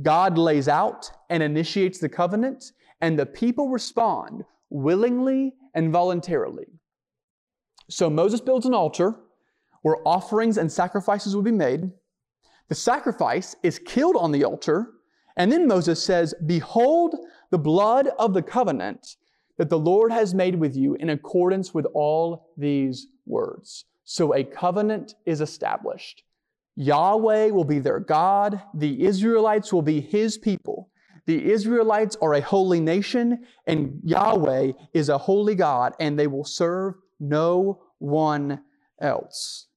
God 0.00 0.38
lays 0.38 0.68
out 0.68 1.10
and 1.28 1.42
initiates 1.42 1.98
the 1.98 2.08
covenant, 2.08 2.72
and 3.00 3.18
the 3.18 3.26
people 3.26 3.68
respond 3.68 4.44
willingly 4.70 5.54
and 5.74 5.92
voluntarily. 5.92 6.66
So 7.90 8.08
Moses 8.08 8.40
builds 8.40 8.64
an 8.64 8.74
altar 8.74 9.16
where 9.82 10.06
offerings 10.06 10.56
and 10.56 10.70
sacrifices 10.70 11.34
will 11.34 11.42
be 11.42 11.50
made. 11.50 11.90
The 12.68 12.74
sacrifice 12.74 13.54
is 13.62 13.78
killed 13.78 14.16
on 14.16 14.32
the 14.32 14.44
altar, 14.44 14.92
and 15.36 15.52
then 15.52 15.66
Moses 15.66 16.02
says, 16.02 16.34
Behold, 16.46 17.16
the 17.50 17.58
blood 17.58 18.08
of 18.18 18.32
the 18.32 18.42
covenant 18.42 19.16
that 19.58 19.68
the 19.68 19.78
Lord 19.78 20.10
has 20.10 20.34
made 20.34 20.54
with 20.54 20.74
you 20.74 20.94
in 20.94 21.10
accordance 21.10 21.74
with 21.74 21.86
all 21.94 22.52
these 22.56 23.08
words. 23.26 23.84
So 24.04 24.34
a 24.34 24.42
covenant 24.42 25.14
is 25.26 25.40
established. 25.40 26.22
Yahweh 26.76 27.50
will 27.50 27.64
be 27.64 27.78
their 27.78 28.00
God. 28.00 28.62
The 28.74 29.04
Israelites 29.04 29.72
will 29.72 29.82
be 29.82 30.00
his 30.00 30.38
people. 30.38 30.90
The 31.26 31.50
Israelites 31.50 32.16
are 32.20 32.34
a 32.34 32.40
holy 32.40 32.80
nation, 32.80 33.44
and 33.66 34.00
Yahweh 34.02 34.72
is 34.92 35.08
a 35.08 35.18
holy 35.18 35.54
God, 35.54 35.94
and 36.00 36.18
they 36.18 36.26
will 36.26 36.44
serve 36.44 36.94
no 37.20 37.82
one 37.98 38.60
else. 39.00 39.68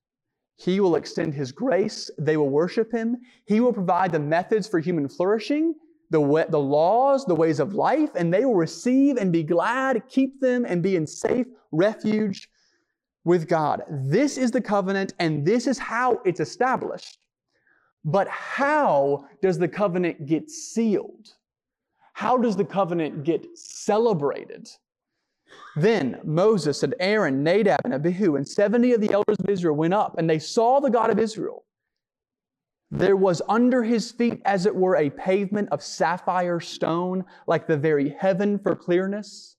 He 0.58 0.80
will 0.80 0.96
extend 0.96 1.34
His 1.34 1.52
grace. 1.52 2.10
They 2.18 2.38
will 2.38 2.50
worship 2.50 2.92
Him. 2.92 3.18
He 3.46 3.60
will 3.60 3.74
provide 3.74 4.12
the 4.12 4.20
methods 4.20 4.68
for 4.68 4.80
human 4.80 5.08
flourishing 5.08 5.76
the, 6.10 6.22
way, 6.22 6.46
the 6.50 6.60
laws, 6.60 7.26
the 7.26 7.36
ways 7.36 7.60
of 7.60 7.74
life, 7.74 8.12
and 8.16 8.34
they 8.34 8.46
will 8.46 8.56
receive 8.56 9.18
and 9.18 9.32
be 9.32 9.44
glad, 9.44 10.08
keep 10.08 10.40
them, 10.40 10.66
and 10.66 10.82
be 10.82 10.96
in 10.96 11.06
safe 11.06 11.48
refuge 11.72 12.50
with 13.26 13.50
God. 13.50 13.84
This 13.90 14.38
is 14.38 14.52
the 14.52 14.62
covenant, 14.62 15.14
and 15.20 15.46
this 15.46 15.68
is 15.68 15.78
how 15.78 16.22
it's 16.24 16.40
established. 16.40 17.18
But 18.06 18.28
how 18.28 19.26
does 19.42 19.58
the 19.58 19.68
covenant 19.68 20.28
get 20.28 20.50
sealed? 20.50 21.28
How 22.14 22.38
does 22.38 22.56
the 22.56 22.64
covenant 22.64 23.24
get 23.24 23.46
celebrated? 23.58 24.70
Then 25.76 26.20
Moses 26.24 26.84
and 26.84 26.96
Aaron, 27.00 27.44
Nadab 27.44 27.82
and 27.84 27.94
Abihu, 27.94 28.36
and 28.36 28.48
70 28.48 28.94
of 28.94 29.02
the 29.02 29.12
elders 29.12 29.40
of 29.40 29.50
Israel 29.50 29.76
went 29.76 29.94
up, 29.94 30.18
and 30.18 30.30
they 30.30 30.40
saw 30.40 30.80
the 30.80 30.90
God 30.90 31.10
of 31.10 31.20
Israel. 31.20 31.66
There 32.92 33.18
was 33.18 33.42
under 33.50 33.84
his 33.84 34.12
feet, 34.12 34.42
as 34.46 34.66
it 34.66 34.76
were, 34.76 34.96
a 34.96 35.10
pavement 35.10 35.70
of 35.72 35.84
sapphire 35.84 36.60
stone, 36.60 37.26
like 37.48 37.68
the 37.68 37.76
very 37.76 38.10
heaven 38.10 38.60
for 38.60 38.76
clearness. 38.76 39.58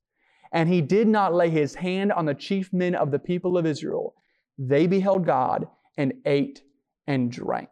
And 0.52 0.68
he 0.68 0.80
did 0.80 1.08
not 1.08 1.34
lay 1.34 1.50
his 1.50 1.74
hand 1.74 2.12
on 2.12 2.26
the 2.26 2.34
chief 2.34 2.72
men 2.72 2.94
of 2.94 3.10
the 3.10 3.18
people 3.18 3.58
of 3.58 3.66
Israel. 3.66 4.14
They 4.58 4.86
beheld 4.86 5.26
God 5.26 5.66
and 5.96 6.14
ate 6.24 6.62
and 7.06 7.30
drank. 7.30 7.68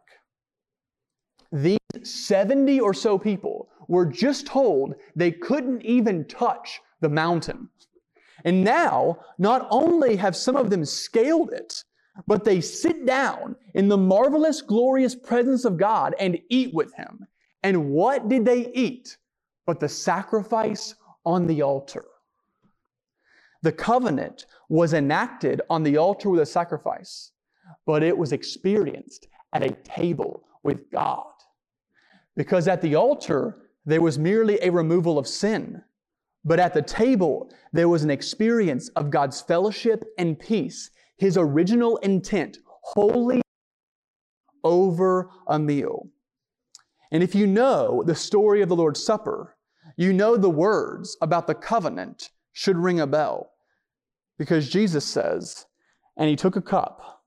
These 1.51 1.77
70 2.03 2.79
or 2.79 2.93
so 2.93 3.17
people 3.17 3.69
were 3.87 4.05
just 4.05 4.47
told 4.47 4.95
they 5.15 5.31
couldn't 5.31 5.83
even 5.83 6.25
touch 6.25 6.81
the 7.01 7.09
mountain. 7.09 7.69
And 8.43 8.63
now, 8.63 9.19
not 9.37 9.67
only 9.71 10.15
have 10.17 10.35
some 10.35 10.55
of 10.55 10.69
them 10.69 10.85
scaled 10.85 11.51
it, 11.51 11.83
but 12.27 12.43
they 12.43 12.61
sit 12.61 13.05
down 13.05 13.55
in 13.73 13.87
the 13.87 13.97
marvelous, 13.97 14.61
glorious 14.61 15.15
presence 15.15 15.65
of 15.65 15.77
God 15.77 16.15
and 16.19 16.39
eat 16.49 16.73
with 16.73 16.93
Him. 16.95 17.25
And 17.63 17.89
what 17.89 18.29
did 18.29 18.45
they 18.45 18.71
eat? 18.73 19.17
But 19.65 19.79
the 19.79 19.89
sacrifice 19.89 20.95
on 21.25 21.47
the 21.47 21.61
altar. 21.61 22.05
The 23.65 23.71
covenant 23.71 24.45
was 24.69 24.93
enacted 24.93 25.59
on 25.71 25.81
the 25.81 25.97
altar 25.97 26.29
with 26.29 26.39
a 26.39 26.45
sacrifice, 26.45 27.31
but 27.87 28.03
it 28.03 28.15
was 28.15 28.31
experienced 28.31 29.27
at 29.53 29.63
a 29.63 29.71
table 29.83 30.43
with 30.61 30.91
God. 30.91 31.33
Because 32.35 32.67
at 32.67 32.83
the 32.83 32.93
altar, 32.93 33.57
there 33.83 34.03
was 34.03 34.19
merely 34.19 34.59
a 34.61 34.69
removal 34.69 35.17
of 35.17 35.27
sin. 35.27 35.81
But 36.43 36.59
at 36.59 36.75
the 36.75 36.83
table, 36.83 37.49
there 37.73 37.89
was 37.89 38.03
an 38.03 38.11
experience 38.11 38.89
of 38.89 39.09
God's 39.09 39.41
fellowship 39.41 40.03
and 40.19 40.37
peace 40.37 40.91
his 41.17 41.35
original 41.35 41.97
intent 41.97 42.59
wholly 42.83 43.41
over 44.63 45.31
a 45.47 45.57
meal. 45.57 46.07
And 47.11 47.23
if 47.23 47.33
you 47.33 47.47
know 47.47 48.03
the 48.05 48.13
story 48.13 48.61
of 48.61 48.69
the 48.69 48.75
Lord's 48.75 49.03
Supper, 49.03 49.57
you 49.97 50.13
know 50.13 50.37
the 50.37 50.51
words 50.51 51.17
about 51.19 51.47
the 51.47 51.55
covenant 51.55 52.29
should 52.53 52.77
ring 52.77 52.99
a 52.99 53.07
bell. 53.07 53.53
Because 54.37 54.69
Jesus 54.69 55.05
says, 55.05 55.65
And 56.17 56.29
he 56.29 56.35
took 56.35 56.55
a 56.55 56.61
cup, 56.61 57.23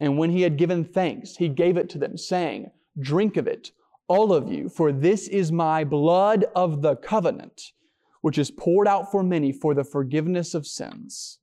and 0.00 0.18
when 0.18 0.30
he 0.30 0.42
had 0.42 0.56
given 0.56 0.84
thanks, 0.84 1.36
he 1.36 1.48
gave 1.48 1.76
it 1.76 1.88
to 1.90 1.98
them, 1.98 2.16
saying, 2.16 2.70
Drink 2.98 3.36
of 3.36 3.46
it, 3.46 3.70
all 4.08 4.32
of 4.32 4.50
you, 4.50 4.68
for 4.68 4.92
this 4.92 5.28
is 5.28 5.50
my 5.50 5.84
blood 5.84 6.44
of 6.54 6.82
the 6.82 6.96
covenant, 6.96 7.72
which 8.20 8.38
is 8.38 8.50
poured 8.50 8.86
out 8.86 9.10
for 9.10 9.22
many 9.22 9.52
for 9.52 9.74
the 9.74 9.84
forgiveness 9.84 10.54
of 10.54 10.66
sins. 10.66 11.38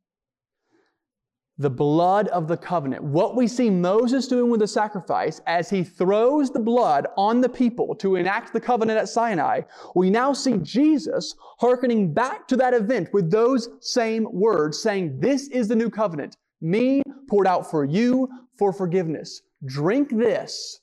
The 1.59 1.69
blood 1.69 2.29
of 2.29 2.47
the 2.47 2.55
covenant. 2.55 3.03
What 3.03 3.35
we 3.35 3.45
see 3.45 3.69
Moses 3.69 4.27
doing 4.27 4.49
with 4.49 4.61
the 4.61 4.67
sacrifice 4.67 5.41
as 5.45 5.69
he 5.69 5.83
throws 5.83 6.49
the 6.49 6.59
blood 6.59 7.07
on 7.17 7.41
the 7.41 7.49
people 7.49 7.93
to 7.95 8.15
enact 8.15 8.53
the 8.53 8.61
covenant 8.61 8.97
at 8.97 9.09
Sinai, 9.09 9.61
we 9.93 10.09
now 10.09 10.31
see 10.31 10.57
Jesus 10.59 11.35
hearkening 11.59 12.13
back 12.13 12.47
to 12.47 12.55
that 12.55 12.73
event 12.73 13.09
with 13.11 13.29
those 13.29 13.67
same 13.81 14.25
words, 14.31 14.81
saying, 14.81 15.19
This 15.19 15.49
is 15.49 15.67
the 15.67 15.75
new 15.75 15.89
covenant, 15.89 16.37
me 16.61 17.03
poured 17.27 17.45
out 17.45 17.69
for 17.69 17.83
you 17.83 18.29
for 18.57 18.71
forgiveness. 18.71 19.41
Drink 19.65 20.09
this, 20.17 20.79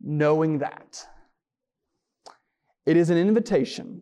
knowing 0.00 0.58
that. 0.60 1.06
It 2.86 2.96
is 2.96 3.10
an 3.10 3.18
invitation. 3.18 4.00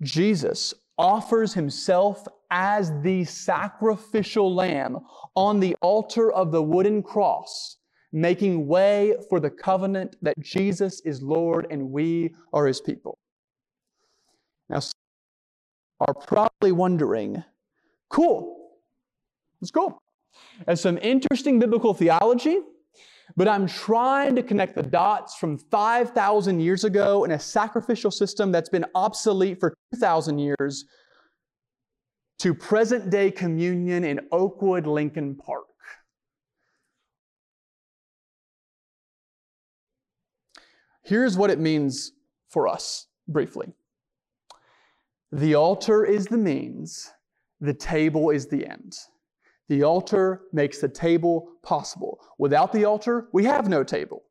Jesus 0.00 0.72
offers 0.96 1.54
himself 1.54 2.26
as 2.50 2.92
the 3.02 3.24
sacrificial 3.24 4.54
lamb 4.54 4.98
on 5.34 5.60
the 5.60 5.76
altar 5.82 6.32
of 6.32 6.52
the 6.52 6.62
wooden 6.62 7.02
cross, 7.02 7.78
making 8.12 8.66
way 8.66 9.14
for 9.28 9.40
the 9.40 9.50
covenant 9.50 10.16
that 10.22 10.38
Jesus 10.40 11.00
is 11.00 11.22
Lord 11.22 11.66
and 11.70 11.90
we 11.90 12.34
are 12.52 12.66
his 12.66 12.80
people. 12.80 13.18
Now, 14.68 14.80
some 14.80 14.92
are 16.00 16.14
probably 16.14 16.72
wondering, 16.72 17.42
cool, 18.08 18.70
let's 19.60 19.70
go. 19.70 19.98
As 20.66 20.80
some 20.80 20.98
interesting 20.98 21.58
biblical 21.58 21.94
theology, 21.94 22.60
but 23.36 23.48
I'm 23.48 23.66
trying 23.66 24.36
to 24.36 24.42
connect 24.42 24.76
the 24.76 24.82
dots 24.82 25.36
from 25.36 25.58
5,000 25.58 26.60
years 26.60 26.84
ago 26.84 27.24
in 27.24 27.32
a 27.32 27.38
sacrificial 27.38 28.10
system 28.10 28.52
that's 28.52 28.68
been 28.68 28.86
obsolete 28.94 29.58
for 29.58 29.74
2,000 29.94 30.38
years 30.38 30.84
to 32.38 32.54
present 32.54 33.10
day 33.10 33.30
communion 33.30 34.04
in 34.04 34.20
Oakwood 34.30 34.86
Lincoln 34.86 35.34
Park. 35.36 35.64
Here's 41.02 41.36
what 41.36 41.50
it 41.50 41.60
means 41.60 42.12
for 42.48 42.66
us 42.66 43.06
briefly 43.28 43.72
the 45.32 45.54
altar 45.54 46.04
is 46.04 46.26
the 46.26 46.38
means, 46.38 47.12
the 47.60 47.74
table 47.74 48.30
is 48.30 48.46
the 48.46 48.66
end. 48.66 48.96
The 49.68 49.82
altar 49.82 50.42
makes 50.52 50.80
the 50.80 50.88
table 50.88 51.48
possible. 51.62 52.20
Without 52.38 52.72
the 52.72 52.84
altar, 52.84 53.28
we 53.32 53.44
have 53.44 53.68
no 53.68 53.82
table. 53.82 54.22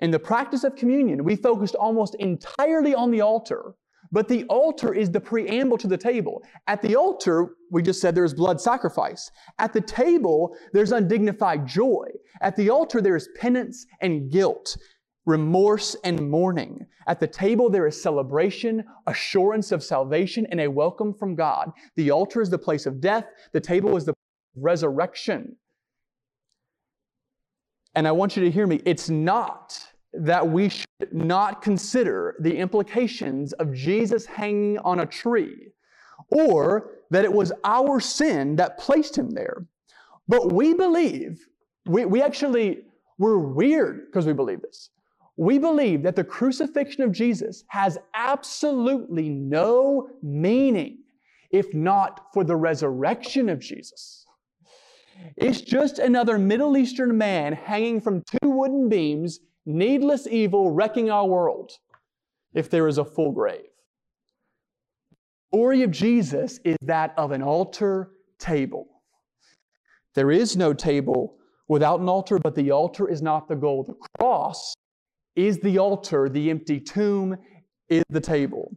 In 0.00 0.10
the 0.10 0.18
practice 0.18 0.64
of 0.64 0.74
communion, 0.74 1.22
we 1.22 1.36
focused 1.36 1.76
almost 1.76 2.16
entirely 2.16 2.94
on 2.94 3.12
the 3.12 3.20
altar 3.20 3.74
but 4.14 4.28
the 4.28 4.44
altar 4.44 4.94
is 4.94 5.10
the 5.10 5.20
preamble 5.20 5.76
to 5.76 5.88
the 5.88 5.98
table. 5.98 6.44
At 6.68 6.80
the 6.80 6.94
altar, 6.94 7.56
we 7.72 7.82
just 7.82 8.00
said 8.00 8.14
there's 8.14 8.32
blood 8.32 8.60
sacrifice. 8.60 9.28
At 9.58 9.72
the 9.72 9.80
table, 9.80 10.56
there's 10.72 10.92
undignified 10.92 11.66
joy. 11.66 12.06
At 12.40 12.54
the 12.54 12.70
altar, 12.70 13.00
there 13.00 13.16
is 13.16 13.28
penance 13.36 13.84
and 14.00 14.30
guilt, 14.30 14.76
remorse 15.26 15.96
and 16.04 16.30
mourning. 16.30 16.86
At 17.08 17.18
the 17.18 17.26
table, 17.26 17.68
there 17.68 17.88
is 17.88 18.00
celebration, 18.00 18.84
assurance 19.08 19.72
of 19.72 19.82
salvation, 19.82 20.46
and 20.48 20.60
a 20.60 20.68
welcome 20.68 21.12
from 21.12 21.34
God. 21.34 21.72
The 21.96 22.12
altar 22.12 22.40
is 22.40 22.50
the 22.50 22.56
place 22.56 22.86
of 22.86 23.00
death. 23.00 23.26
The 23.52 23.60
table 23.60 23.96
is 23.96 24.04
the 24.04 24.14
resurrection. 24.54 25.56
And 27.96 28.06
I 28.06 28.12
want 28.12 28.36
you 28.36 28.44
to 28.44 28.50
hear 28.50 28.68
me. 28.68 28.80
It's 28.84 29.10
not 29.10 29.93
that 30.18 30.48
we 30.48 30.68
should 30.68 31.12
not 31.12 31.62
consider 31.62 32.36
the 32.40 32.56
implications 32.56 33.52
of 33.54 33.72
Jesus 33.72 34.26
hanging 34.26 34.78
on 34.78 35.00
a 35.00 35.06
tree, 35.06 35.72
or 36.30 36.90
that 37.10 37.24
it 37.24 37.32
was 37.32 37.52
our 37.64 38.00
sin 38.00 38.56
that 38.56 38.78
placed 38.78 39.16
him 39.16 39.30
there. 39.30 39.66
But 40.28 40.52
we 40.52 40.74
believe, 40.74 41.46
we, 41.86 42.04
we 42.04 42.22
actually, 42.22 42.82
we're 43.18 43.38
weird 43.38 44.06
because 44.06 44.26
we 44.26 44.32
believe 44.32 44.62
this. 44.62 44.90
We 45.36 45.58
believe 45.58 46.02
that 46.04 46.16
the 46.16 46.24
crucifixion 46.24 47.02
of 47.02 47.12
Jesus 47.12 47.64
has 47.68 47.98
absolutely 48.14 49.28
no 49.28 50.08
meaning 50.22 50.98
if 51.50 51.72
not 51.72 52.32
for 52.32 52.42
the 52.42 52.56
resurrection 52.56 53.48
of 53.48 53.60
Jesus. 53.60 54.26
It's 55.36 55.60
just 55.60 56.00
another 56.00 56.38
Middle 56.38 56.76
Eastern 56.76 57.16
man 57.16 57.52
hanging 57.52 58.00
from 58.00 58.22
two 58.22 58.50
wooden 58.50 58.88
beams 58.88 59.38
needless 59.66 60.26
evil 60.26 60.70
wrecking 60.70 61.10
our 61.10 61.26
world 61.26 61.72
if 62.54 62.70
there 62.70 62.88
is 62.88 62.98
a 62.98 63.04
full 63.04 63.32
grave. 63.32 63.66
The 65.50 65.58
story 65.58 65.82
of 65.82 65.90
Jesus 65.90 66.60
is 66.64 66.76
that 66.82 67.14
of 67.16 67.32
an 67.32 67.42
altar 67.42 68.10
table. 68.38 68.88
There 70.14 70.30
is 70.30 70.56
no 70.56 70.72
table 70.72 71.36
without 71.68 72.00
an 72.00 72.08
altar, 72.08 72.38
but 72.38 72.54
the 72.54 72.70
altar 72.70 73.08
is 73.08 73.22
not 73.22 73.48
the 73.48 73.56
goal. 73.56 73.84
The 73.84 73.96
cross 74.18 74.74
is 75.34 75.58
the 75.58 75.78
altar, 75.78 76.28
the 76.28 76.50
empty 76.50 76.78
tomb 76.80 77.36
is 77.88 78.04
the 78.10 78.20
table. 78.20 78.76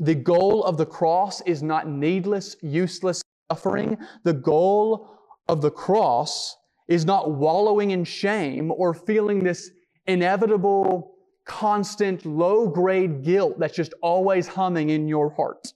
The 0.00 0.14
goal 0.14 0.64
of 0.64 0.76
the 0.76 0.86
cross 0.86 1.40
is 1.42 1.62
not 1.62 1.88
needless, 1.88 2.56
useless 2.62 3.22
suffering. 3.50 3.98
The 4.24 4.32
goal 4.32 5.10
of 5.48 5.60
the 5.60 5.70
cross 5.70 6.56
is 6.88 7.04
not 7.04 7.32
wallowing 7.32 7.90
in 7.90 8.04
shame 8.04 8.72
or 8.72 8.94
feeling 8.94 9.44
this 9.44 9.70
inevitable, 10.06 11.14
constant, 11.44 12.24
low 12.24 12.68
grade 12.68 13.22
guilt 13.22 13.58
that's 13.58 13.76
just 13.76 13.94
always 14.02 14.46
humming 14.46 14.90
in 14.90 15.08
your 15.08 15.30
heart. 15.30 15.72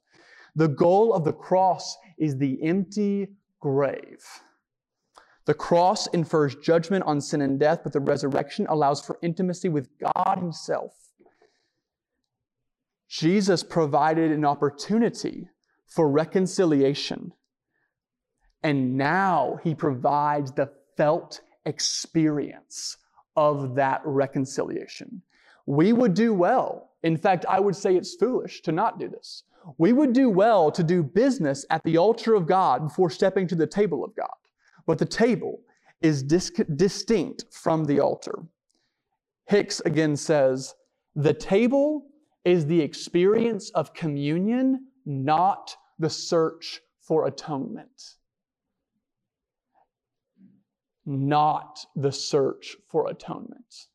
The 0.56 0.68
goal 0.68 1.12
of 1.12 1.24
the 1.24 1.32
cross 1.32 1.96
is 2.18 2.38
the 2.38 2.62
empty 2.62 3.28
grave. 3.60 4.24
The 5.46 5.54
cross 5.54 6.06
infers 6.08 6.54
judgment 6.54 7.04
on 7.04 7.20
sin 7.20 7.42
and 7.42 7.58
death, 7.58 7.80
but 7.82 7.92
the 7.92 8.00
resurrection 8.00 8.66
allows 8.68 9.00
for 9.00 9.18
intimacy 9.20 9.68
with 9.68 9.88
God 9.98 10.38
Himself. 10.38 10.92
Jesus 13.08 13.62
provided 13.62 14.30
an 14.32 14.44
opportunity 14.44 15.48
for 15.87 16.08
reconciliation. 16.08 17.32
And 18.62 18.96
now 18.96 19.58
He 19.62 19.74
provides 19.74 20.52
the 20.52 20.70
felt 20.96 21.40
experience 21.66 22.96
of 23.36 23.74
that 23.74 24.00
reconciliation. 24.04 25.22
We 25.66 25.92
would 25.92 26.14
do 26.14 26.34
well. 26.34 26.90
In 27.02 27.16
fact, 27.16 27.44
I 27.48 27.60
would 27.60 27.76
say 27.76 27.96
it's 27.96 28.14
foolish 28.14 28.62
to 28.62 28.72
not 28.72 28.98
do 28.98 29.08
this. 29.08 29.44
We 29.78 29.92
would 29.92 30.12
do 30.12 30.28
well 30.28 30.70
to 30.70 30.82
do 30.82 31.02
business 31.02 31.64
at 31.70 31.82
the 31.84 31.96
altar 31.96 32.34
of 32.34 32.46
God 32.46 32.88
before 32.88 33.10
stepping 33.10 33.46
to 33.48 33.54
the 33.54 33.66
table 33.66 34.04
of 34.04 34.14
God. 34.14 34.28
But 34.86 34.98
the 34.98 35.06
table 35.06 35.60
is 36.02 36.22
dis- 36.22 36.50
distinct 36.76 37.44
from 37.50 37.86
the 37.86 38.00
altar. 38.00 38.44
Hicks 39.46 39.80
again 39.80 40.16
says, 40.16 40.74
the 41.14 41.32
table 41.32 42.06
is 42.44 42.66
the 42.66 42.80
experience 42.80 43.70
of 43.70 43.94
communion, 43.94 44.88
not 45.06 45.74
the 45.98 46.10
search 46.10 46.80
for 47.00 47.26
atonement 47.26 48.16
not 51.06 51.78
the 51.96 52.12
search 52.12 52.76
for 52.88 53.08
atonement. 53.08 53.88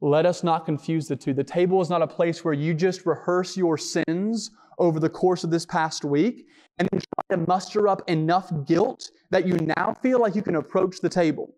Let 0.00 0.26
us 0.26 0.44
not 0.44 0.66
confuse 0.66 1.08
the 1.08 1.16
two. 1.16 1.32
The 1.32 1.44
table 1.44 1.80
is 1.80 1.88
not 1.88 2.02
a 2.02 2.06
place 2.06 2.44
where 2.44 2.54
you 2.54 2.74
just 2.74 3.06
rehearse 3.06 3.56
your 3.56 3.78
sins 3.78 4.50
over 4.78 5.00
the 5.00 5.08
course 5.08 5.42
of 5.42 5.50
this 5.50 5.64
past 5.64 6.04
week 6.04 6.46
and 6.78 6.88
then 6.92 7.00
try 7.00 7.36
to 7.36 7.46
muster 7.46 7.88
up 7.88 8.02
enough 8.08 8.52
guilt 8.66 9.10
that 9.30 9.46
you 9.46 9.54
now 9.54 9.94
feel 10.02 10.20
like 10.20 10.34
you 10.34 10.42
can 10.42 10.56
approach 10.56 11.00
the 11.00 11.08
table. 11.08 11.54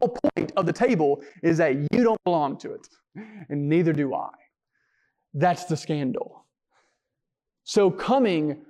The 0.00 0.06
whole 0.06 0.18
point 0.34 0.52
of 0.56 0.64
the 0.64 0.72
table 0.72 1.22
is 1.42 1.58
that 1.58 1.76
you 1.92 2.02
don't 2.02 2.22
belong 2.24 2.56
to 2.58 2.72
it, 2.72 2.88
and 3.50 3.68
neither 3.68 3.92
do 3.92 4.14
I. 4.14 4.30
That's 5.34 5.64
the 5.66 5.76
scandal. 5.76 6.46
So, 7.64 7.90
coming 7.90 8.64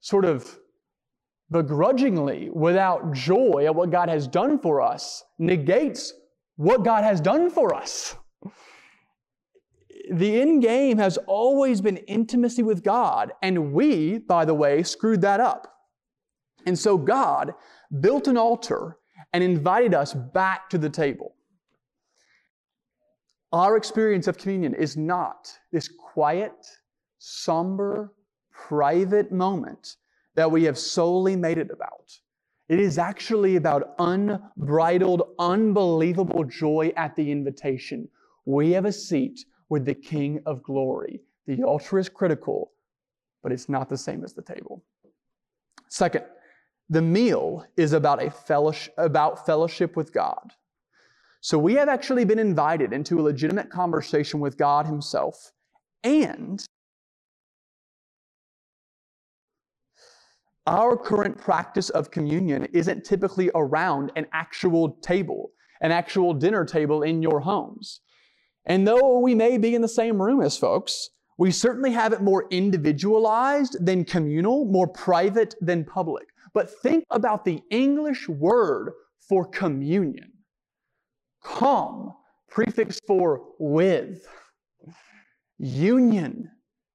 sort 0.00 0.24
of 0.24 0.58
begrudgingly, 1.54 2.50
without 2.50 3.12
joy 3.12 3.62
at 3.64 3.74
what 3.74 3.92
God 3.92 4.08
has 4.08 4.26
done 4.26 4.58
for 4.58 4.82
us, 4.82 5.22
negates 5.38 6.12
what 6.56 6.84
God 6.84 7.04
has 7.04 7.20
done 7.20 7.48
for 7.48 7.72
us. 7.72 8.16
The 10.10 10.40
end 10.40 10.62
game 10.62 10.98
has 10.98 11.16
always 11.28 11.80
been 11.80 11.98
intimacy 11.98 12.64
with 12.64 12.82
God, 12.82 13.32
and 13.40 13.72
we, 13.72 14.18
by 14.18 14.44
the 14.44 14.52
way, 14.52 14.82
screwed 14.82 15.20
that 15.20 15.38
up. 15.38 15.72
And 16.66 16.76
so 16.76 16.98
God 16.98 17.54
built 18.00 18.26
an 18.26 18.36
altar 18.36 18.96
and 19.32 19.44
invited 19.44 19.94
us 19.94 20.12
back 20.12 20.68
to 20.70 20.78
the 20.78 20.90
table. 20.90 21.36
Our 23.52 23.76
experience 23.76 24.26
of 24.26 24.38
communion 24.38 24.74
is 24.74 24.96
not 24.96 25.56
this 25.70 25.88
quiet, 25.88 26.66
somber, 27.18 28.12
private 28.50 29.30
moment 29.30 29.98
that 30.34 30.50
we 30.50 30.64
have 30.64 30.78
solely 30.78 31.36
made 31.36 31.58
it 31.58 31.70
about. 31.70 32.18
It 32.68 32.80
is 32.80 32.98
actually 32.98 33.56
about 33.56 33.94
unbridled, 33.98 35.34
unbelievable 35.38 36.44
joy 36.44 36.92
at 36.96 37.14
the 37.14 37.30
invitation. 37.30 38.08
We 38.46 38.70
have 38.72 38.86
a 38.86 38.92
seat 38.92 39.44
with 39.68 39.84
the 39.84 39.94
King 39.94 40.40
of 40.46 40.62
glory. 40.62 41.20
The 41.46 41.62
altar 41.62 41.98
is 41.98 42.08
critical, 42.08 42.72
but 43.42 43.52
it's 43.52 43.68
not 43.68 43.88
the 43.88 43.98
same 43.98 44.24
as 44.24 44.32
the 44.32 44.42
table. 44.42 44.82
Second, 45.88 46.24
the 46.88 47.02
meal 47.02 47.66
is 47.76 47.92
about 47.92 48.22
a 48.22 48.30
fellowship, 48.30 48.94
about 48.96 49.44
fellowship 49.46 49.96
with 49.96 50.12
God. 50.12 50.52
So 51.40 51.58
we 51.58 51.74
have 51.74 51.88
actually 51.88 52.24
been 52.24 52.38
invited 52.38 52.94
into 52.94 53.20
a 53.20 53.22
legitimate 53.22 53.68
conversation 53.68 54.40
with 54.40 54.56
God 54.56 54.86
Himself. 54.86 55.52
And 56.02 56.64
our 60.66 60.96
current 60.96 61.36
practice 61.38 61.90
of 61.90 62.10
communion 62.10 62.66
isn't 62.72 63.04
typically 63.04 63.50
around 63.54 64.12
an 64.16 64.26
actual 64.32 64.96
table, 65.02 65.50
an 65.80 65.92
actual 65.92 66.32
dinner 66.32 66.64
table 66.64 67.02
in 67.02 67.22
your 67.22 67.40
homes. 67.40 68.00
And 68.66 68.86
though 68.86 69.18
we 69.18 69.34
may 69.34 69.58
be 69.58 69.74
in 69.74 69.82
the 69.82 69.88
same 69.88 70.20
room 70.20 70.40
as 70.40 70.56
folks, 70.56 71.10
we 71.36 71.50
certainly 71.50 71.92
have 71.92 72.12
it 72.12 72.22
more 72.22 72.46
individualized 72.50 73.84
than 73.84 74.04
communal, 74.04 74.64
more 74.64 74.86
private 74.86 75.54
than 75.60 75.84
public. 75.84 76.26
But 76.54 76.70
think 76.80 77.04
about 77.10 77.44
the 77.44 77.60
English 77.70 78.28
word 78.28 78.92
for 79.28 79.44
communion. 79.44 80.32
Come, 81.42 82.14
prefix 82.48 83.00
for 83.06 83.42
with. 83.58 84.26
Union, 85.58 86.50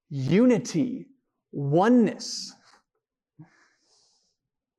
unity, 0.08 1.06
oneness. 1.52 2.52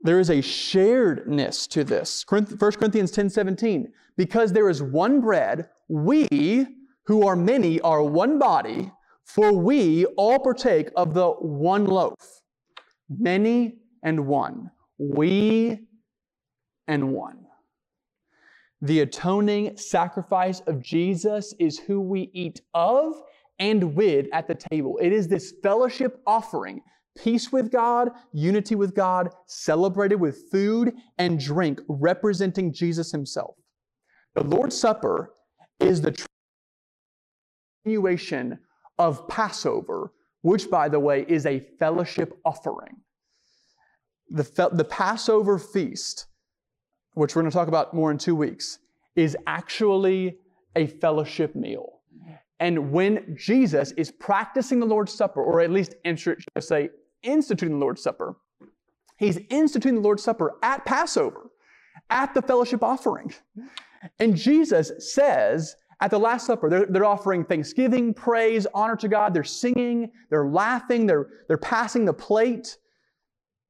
There 0.03 0.19
is 0.19 0.29
a 0.29 0.37
sharedness 0.37 1.67
to 1.69 1.83
this. 1.83 2.25
1 2.27 2.57
Corinthians 2.57 3.11
10 3.11 3.29
17. 3.29 3.91
Because 4.17 4.51
there 4.51 4.69
is 4.69 4.81
one 4.81 5.21
bread, 5.21 5.69
we 5.87 6.67
who 7.05 7.27
are 7.27 7.35
many 7.35 7.79
are 7.81 8.03
one 8.03 8.39
body, 8.39 8.91
for 9.25 9.53
we 9.53 10.05
all 10.17 10.39
partake 10.39 10.89
of 10.95 11.13
the 11.13 11.29
one 11.29 11.85
loaf. 11.85 12.41
Many 13.09 13.77
and 14.03 14.27
one. 14.27 14.71
We 14.97 15.79
and 16.87 17.11
one. 17.13 17.45
The 18.81 19.01
atoning 19.01 19.77
sacrifice 19.77 20.61
of 20.61 20.81
Jesus 20.81 21.53
is 21.59 21.79
who 21.79 22.01
we 22.01 22.31
eat 22.33 22.61
of 22.73 23.13
and 23.59 23.95
with 23.95 24.27
at 24.33 24.47
the 24.47 24.55
table. 24.55 24.97
It 25.01 25.13
is 25.13 25.27
this 25.27 25.53
fellowship 25.61 26.19
offering, 26.25 26.81
peace 27.17 27.51
with 27.51 27.71
God, 27.71 28.09
unity 28.31 28.75
with 28.75 28.95
God, 28.95 29.29
celebrated 29.47 30.15
with 30.15 30.49
food 30.51 30.93
and 31.17 31.39
drink 31.39 31.79
representing 31.87 32.73
Jesus 32.73 33.11
himself. 33.11 33.55
The 34.35 34.43
Lord's 34.43 34.77
Supper 34.77 35.33
is 35.79 36.01
the 36.01 36.15
continuation 37.83 38.59
of 38.97 39.27
Passover, 39.27 40.13
which, 40.41 40.69
by 40.69 40.87
the 40.89 40.99
way, 40.99 41.25
is 41.27 41.45
a 41.45 41.65
fellowship 41.79 42.37
offering. 42.45 42.97
The, 44.29 44.43
fe- 44.43 44.69
the 44.71 44.85
Passover 44.85 45.57
feast, 45.57 46.27
which 47.13 47.35
we're 47.35 47.41
going 47.41 47.51
to 47.51 47.57
talk 47.57 47.67
about 47.67 47.93
more 47.93 48.11
in 48.11 48.17
two 48.17 48.35
weeks, 48.35 48.79
is 49.15 49.35
actually 49.47 50.37
a 50.75 50.87
fellowship 50.87 51.55
meal. 51.55 51.99
And 52.61 52.91
when 52.91 53.35
Jesus 53.37 53.91
is 53.93 54.11
practicing 54.11 54.79
the 54.79 54.85
Lord's 54.85 55.11
Supper, 55.11 55.43
or 55.43 55.61
at 55.61 55.71
least, 55.71 55.95
should 56.15 56.37
I 56.55 56.59
say, 56.59 56.89
instituting 57.23 57.79
the 57.79 57.85
Lord's 57.85 58.01
Supper, 58.01 58.35
he's 59.17 59.39
instituting 59.49 59.95
the 59.95 60.01
Lord's 60.01 60.23
Supper 60.23 60.53
at 60.63 60.85
Passover, 60.85 61.51
at 62.09 62.33
the 62.33 62.41
fellowship 62.41 62.83
offering. 62.83 63.33
And 64.19 64.35
Jesus 64.35 64.91
says 65.13 65.75
at 66.01 66.09
the 66.09 66.19
Last 66.19 66.47
Supper, 66.47 66.69
they're, 66.69 66.85
they're 66.87 67.05
offering 67.05 67.45
thanksgiving, 67.45 68.13
praise, 68.13 68.65
honor 68.73 68.95
to 68.95 69.07
God. 69.07 69.33
They're 69.33 69.43
singing, 69.43 70.11
they're 70.29 70.47
laughing, 70.47 71.05
they're, 71.05 71.27
they're 71.47 71.57
passing 71.57 72.05
the 72.05 72.13
plate. 72.13 72.77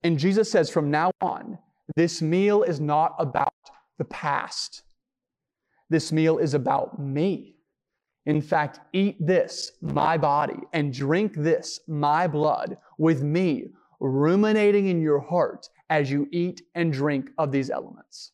And 0.03 0.17
Jesus 0.17 0.49
says, 0.49 0.69
from 0.69 0.89
now 0.89 1.11
on, 1.21 1.57
this 1.95 2.21
meal 2.21 2.63
is 2.63 2.79
not 2.79 3.15
about 3.19 3.53
the 3.97 4.05
past. 4.05 4.83
This 5.89 6.11
meal 6.11 6.37
is 6.37 6.53
about 6.53 6.99
me. 6.99 7.57
In 8.25 8.41
fact, 8.41 8.79
eat 8.93 9.15
this, 9.19 9.71
my 9.81 10.17
body, 10.17 10.60
and 10.73 10.93
drink 10.93 11.34
this, 11.36 11.79
my 11.88 12.27
blood, 12.27 12.77
with 12.97 13.23
me, 13.23 13.69
ruminating 13.99 14.88
in 14.88 15.01
your 15.01 15.19
heart 15.19 15.69
as 15.89 16.12
you 16.12 16.27
eat 16.31 16.62
and 16.75 16.93
drink 16.93 17.29
of 17.38 17.51
these 17.51 17.69
elements. 17.69 18.31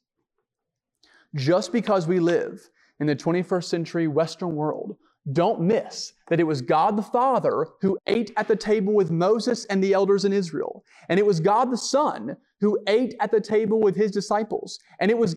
Just 1.36 1.72
because 1.72 2.08
we 2.08 2.20
live 2.20 2.70
in 3.00 3.08
the 3.08 3.16
21st 3.16 3.64
century 3.66 4.08
Western 4.08 4.56
world, 4.56 4.98
don't 5.34 5.62
miss 5.62 6.14
that 6.30 6.40
it 6.40 6.46
was 6.46 6.62
God 6.62 6.98
the 6.98 7.02
Father 7.02 7.68
who 7.82 7.98
ate 8.08 8.32
at 8.38 8.48
the 8.48 8.56
table 8.56 8.94
with 8.94 9.12
Moses 9.12 9.66
and 9.66 9.84
the 9.84 9.94
elders 9.94 10.24
in 10.24 10.32
Israel. 10.32 10.86
And 11.10 11.20
it 11.20 11.26
was 11.26 11.40
God 11.40 11.70
the 11.70 11.78
Son 11.78 12.38
who 12.62 12.80
ate 12.88 13.14
at 13.20 13.32
the 13.32 13.42
table 13.42 13.82
with 13.82 13.96
his 13.96 14.12
disciples. 14.12 14.80
And 15.00 15.12
it 15.12 15.18
was 15.18 15.36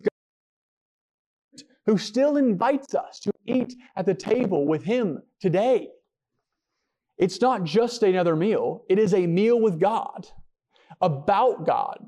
who 1.85 1.97
still 1.97 2.37
invites 2.37 2.93
us 2.93 3.19
to 3.19 3.31
eat 3.45 3.75
at 3.95 4.05
the 4.05 4.13
table 4.13 4.67
with 4.67 4.83
him 4.83 5.21
today. 5.39 5.89
It's 7.17 7.41
not 7.41 7.63
just 7.63 8.03
another 8.03 8.35
meal, 8.35 8.83
it 8.89 8.99
is 8.99 9.13
a 9.13 9.27
meal 9.27 9.59
with 9.59 9.79
God, 9.79 10.27
about 11.01 11.65
God, 11.65 12.07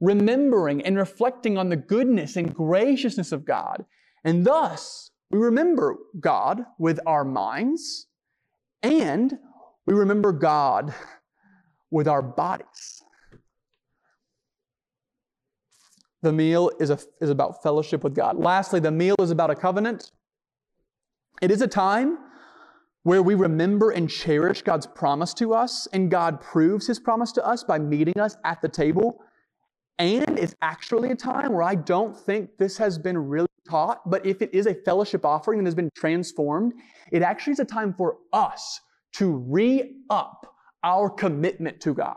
remembering 0.00 0.82
and 0.82 0.96
reflecting 0.96 1.58
on 1.58 1.68
the 1.68 1.76
goodness 1.76 2.36
and 2.36 2.54
graciousness 2.54 3.32
of 3.32 3.44
God 3.44 3.84
and 4.24 4.44
thus, 4.44 5.10
we 5.30 5.38
remember 5.38 5.96
God 6.18 6.62
with 6.78 6.98
our 7.06 7.24
minds 7.24 8.06
and 8.82 9.38
we 9.86 9.94
remember 9.94 10.32
God 10.32 10.94
with 11.90 12.08
our 12.08 12.22
bodies. 12.22 13.02
The 16.24 16.32
meal 16.32 16.70
is, 16.80 16.88
a, 16.88 16.98
is 17.20 17.28
about 17.28 17.62
fellowship 17.62 18.02
with 18.02 18.14
God. 18.14 18.38
Lastly, 18.38 18.80
the 18.80 18.90
meal 18.90 19.14
is 19.20 19.30
about 19.30 19.50
a 19.50 19.54
covenant. 19.54 20.10
It 21.42 21.50
is 21.50 21.60
a 21.60 21.66
time 21.66 22.16
where 23.02 23.22
we 23.22 23.34
remember 23.34 23.90
and 23.90 24.08
cherish 24.08 24.62
God's 24.62 24.86
promise 24.86 25.34
to 25.34 25.52
us, 25.52 25.86
and 25.92 26.10
God 26.10 26.40
proves 26.40 26.86
His 26.86 26.98
promise 26.98 27.30
to 27.32 27.46
us 27.46 27.62
by 27.62 27.78
meeting 27.78 28.18
us 28.18 28.38
at 28.42 28.62
the 28.62 28.70
table. 28.70 29.22
And 29.98 30.38
it's 30.38 30.54
actually 30.62 31.10
a 31.10 31.14
time 31.14 31.52
where 31.52 31.62
I 31.62 31.74
don't 31.74 32.16
think 32.16 32.56
this 32.56 32.78
has 32.78 32.96
been 32.96 33.18
really 33.18 33.46
taught, 33.68 34.08
but 34.08 34.24
if 34.24 34.40
it 34.40 34.48
is 34.54 34.66
a 34.66 34.74
fellowship 34.74 35.26
offering 35.26 35.58
that 35.58 35.66
has 35.66 35.74
been 35.74 35.90
transformed, 35.94 36.72
it 37.12 37.20
actually 37.20 37.52
is 37.52 37.60
a 37.60 37.66
time 37.66 37.92
for 37.92 38.16
us 38.32 38.80
to 39.16 39.30
re 39.30 39.92
up 40.08 40.54
our 40.82 41.10
commitment 41.10 41.82
to 41.82 41.92
God. 41.92 42.16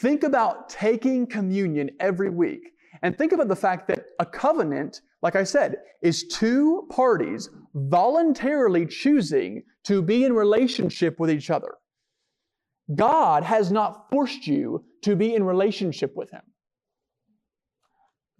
Think 0.00 0.24
about 0.24 0.68
taking 0.68 1.28
communion 1.28 1.90
every 2.00 2.28
week 2.28 2.71
and 3.02 3.16
think 3.16 3.32
about 3.32 3.48
the 3.48 3.56
fact 3.56 3.88
that 3.88 4.04
a 4.18 4.26
covenant, 4.26 5.00
like 5.22 5.36
I 5.36 5.44
said, 5.44 5.76
is 6.02 6.28
two 6.28 6.86
parties 6.90 7.50
voluntarily 7.74 8.86
choosing 8.86 9.62
to 9.84 10.02
be 10.02 10.24
in 10.24 10.32
relationship 10.32 11.18
with 11.18 11.30
each 11.30 11.50
other. 11.50 11.74
God 12.94 13.42
has 13.42 13.72
not 13.72 14.08
forced 14.10 14.46
you 14.46 14.84
to 15.02 15.16
be 15.16 15.34
in 15.34 15.44
relationship 15.44 16.14
with 16.16 16.30
Him. 16.30 16.42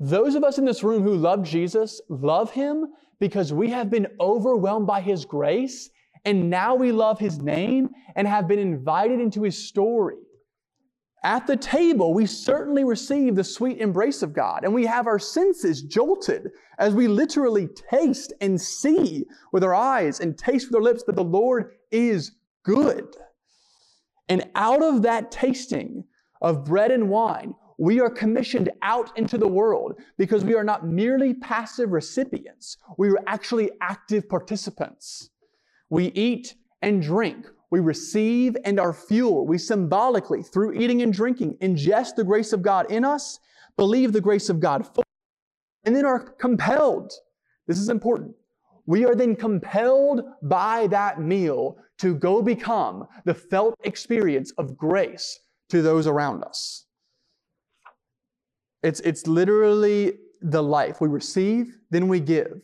Those 0.05 0.35
of 0.35 0.42
us 0.42 0.59
in 0.59 0.64
this 0.64 0.83
room 0.83 1.05
who 1.05 1.14
love 1.14 1.44
Jesus 1.44 2.01
love 2.09 2.51
him 2.51 2.87
because 3.20 3.53
we 3.53 3.70
have 3.70 3.88
been 3.88 4.09
overwhelmed 4.18 4.85
by 4.85 5.01
his 5.01 5.25
grace 5.25 5.90
and 6.25 6.51
now 6.51 6.75
we 6.75 6.90
love 6.90 7.20
his 7.20 7.38
name 7.38 7.88
and 8.16 8.27
have 8.27 8.48
been 8.48 8.59
invited 8.59 9.20
into 9.20 9.44
his 9.44 9.68
story. 9.68 10.16
At 11.25 11.47
the 11.47 11.57
table, 11.57 12.13
we 12.15 12.27
certainly 12.27 12.83
receive 12.83 13.37
the 13.37 13.45
sweet 13.45 13.79
embrace 13.79 14.23
of 14.23 14.33
God 14.33 14.65
and 14.65 14.75
we 14.75 14.85
have 14.87 15.07
our 15.07 15.21
senses 15.21 15.83
jolted 15.83 16.51
as 16.79 16.95
we 16.95 17.07
literally 17.07 17.69
taste 17.69 18.33
and 18.41 18.61
see 18.61 19.25
with 19.53 19.63
our 19.63 19.75
eyes 19.75 20.19
and 20.19 20.37
taste 20.37 20.67
with 20.67 20.75
our 20.75 20.83
lips 20.83 21.05
that 21.05 21.15
the 21.15 21.23
Lord 21.23 21.75
is 21.93 22.33
good. 22.65 23.17
And 24.29 24.51
out 24.57 24.83
of 24.83 25.03
that 25.03 25.31
tasting 25.31 26.05
of 26.41 26.65
bread 26.65 26.91
and 26.91 27.09
wine, 27.09 27.55
we 27.79 28.01
are 28.01 28.11
commissioned 28.11 28.71
out 28.83 29.17
into 29.17 29.39
the 29.39 29.49
world 29.49 30.01
because 30.19 30.45
we 30.45 30.55
are 30.55 30.65
not 30.65 30.87
merely 30.87 31.35
passive 31.35 31.91
recipients. 31.91 32.77
We 32.99 33.11
are 33.11 33.19
actually 33.27 33.71
active 33.81 34.29
participants. 34.29 35.31
We 35.89 36.07
eat 36.07 36.55
and 36.81 37.01
drink. 37.01 37.47
We 37.73 37.81
receive 37.81 38.55
and 38.67 38.79
are 38.79 38.93
fueled. 38.93 39.49
We 39.49 39.57
symbolically, 39.57 40.43
through 40.43 40.75
eating 40.75 41.01
and 41.01 41.11
drinking, 41.11 41.57
ingest 41.63 42.17
the 42.17 42.23
grace 42.23 42.53
of 42.53 42.61
God 42.61 42.91
in 42.91 43.03
us, 43.03 43.41
believe 43.79 44.13
the 44.13 44.21
grace 44.21 44.51
of 44.51 44.61
God, 44.61 44.87
and 45.85 45.97
then 45.97 46.05
are 46.05 46.21
compelled. 46.21 47.11
This 47.67 47.79
is 47.79 47.89
important. 47.89 48.35
We 48.85 49.07
are 49.07 49.15
then 49.15 49.35
compelled 49.35 50.21
by 50.43 50.87
that 50.89 51.23
meal 51.23 51.79
to 52.01 52.15
go 52.15 52.43
become 52.43 53.09
the 53.25 53.33
felt 53.33 53.75
experience 53.85 54.51
of 54.59 54.77
grace 54.77 55.41
to 55.71 55.81
those 55.81 56.07
around 56.07 56.45
us. 56.45 56.85
It's, 58.83 59.01
it's 59.01 59.27
literally 59.27 60.19
the 60.43 60.63
life. 60.63 61.01
We 61.01 61.09
receive, 61.09 61.79
then 61.89 62.07
we 62.07 62.21
give. 62.21 62.61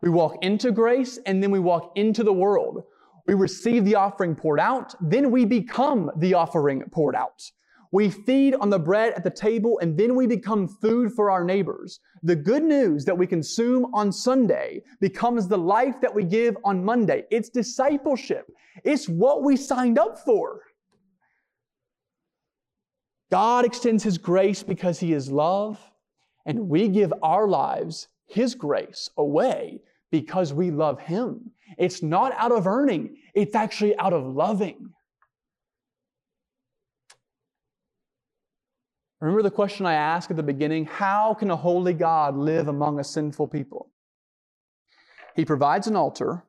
We 0.00 0.10
walk 0.10 0.36
into 0.42 0.70
grace, 0.70 1.18
and 1.26 1.42
then 1.42 1.50
we 1.50 1.58
walk 1.58 1.90
into 1.96 2.22
the 2.22 2.32
world. 2.32 2.84
We 3.26 3.34
receive 3.34 3.84
the 3.84 3.94
offering 3.94 4.34
poured 4.34 4.60
out, 4.60 4.94
then 5.00 5.30
we 5.30 5.44
become 5.44 6.10
the 6.16 6.34
offering 6.34 6.82
poured 6.90 7.16
out. 7.16 7.50
We 7.94 8.10
feed 8.10 8.56
on 8.56 8.70
the 8.70 8.78
bread 8.78 9.14
at 9.14 9.22
the 9.22 9.30
table 9.30 9.78
and 9.80 9.96
then 9.96 10.16
we 10.16 10.26
become 10.26 10.66
food 10.66 11.12
for 11.12 11.30
our 11.30 11.44
neighbors. 11.44 12.00
The 12.24 12.34
good 12.34 12.64
news 12.64 13.04
that 13.04 13.16
we 13.16 13.24
consume 13.24 13.86
on 13.94 14.10
Sunday 14.10 14.82
becomes 15.00 15.46
the 15.46 15.56
life 15.56 16.00
that 16.00 16.12
we 16.12 16.24
give 16.24 16.56
on 16.64 16.84
Monday. 16.84 17.22
It's 17.30 17.50
discipleship. 17.50 18.50
It's 18.82 19.08
what 19.08 19.44
we 19.44 19.56
signed 19.56 19.96
up 19.96 20.18
for. 20.18 20.62
God 23.30 23.64
extends 23.64 24.02
His 24.02 24.18
grace 24.18 24.64
because 24.64 24.98
He 24.98 25.12
is 25.12 25.30
love, 25.30 25.78
and 26.46 26.68
we 26.68 26.88
give 26.88 27.12
our 27.22 27.46
lives, 27.46 28.08
His 28.26 28.56
grace, 28.56 29.08
away 29.16 29.80
because 30.10 30.52
we 30.52 30.72
love 30.72 31.00
Him. 31.00 31.52
It's 31.78 32.02
not 32.02 32.32
out 32.36 32.52
of 32.52 32.66
earning, 32.66 33.16
it's 33.34 33.54
actually 33.54 33.96
out 33.98 34.12
of 34.12 34.24
loving. 34.24 34.90
Remember 39.20 39.42
the 39.42 39.50
question 39.50 39.86
I 39.86 39.94
asked 39.94 40.30
at 40.30 40.36
the 40.36 40.42
beginning 40.42 40.84
how 40.84 41.32
can 41.32 41.50
a 41.50 41.56
holy 41.56 41.94
God 41.94 42.36
live 42.36 42.68
among 42.68 42.98
a 42.98 43.04
sinful 43.04 43.48
people? 43.48 43.90
He 45.34 45.44
provides 45.44 45.86
an 45.86 45.96
altar, 45.96 46.44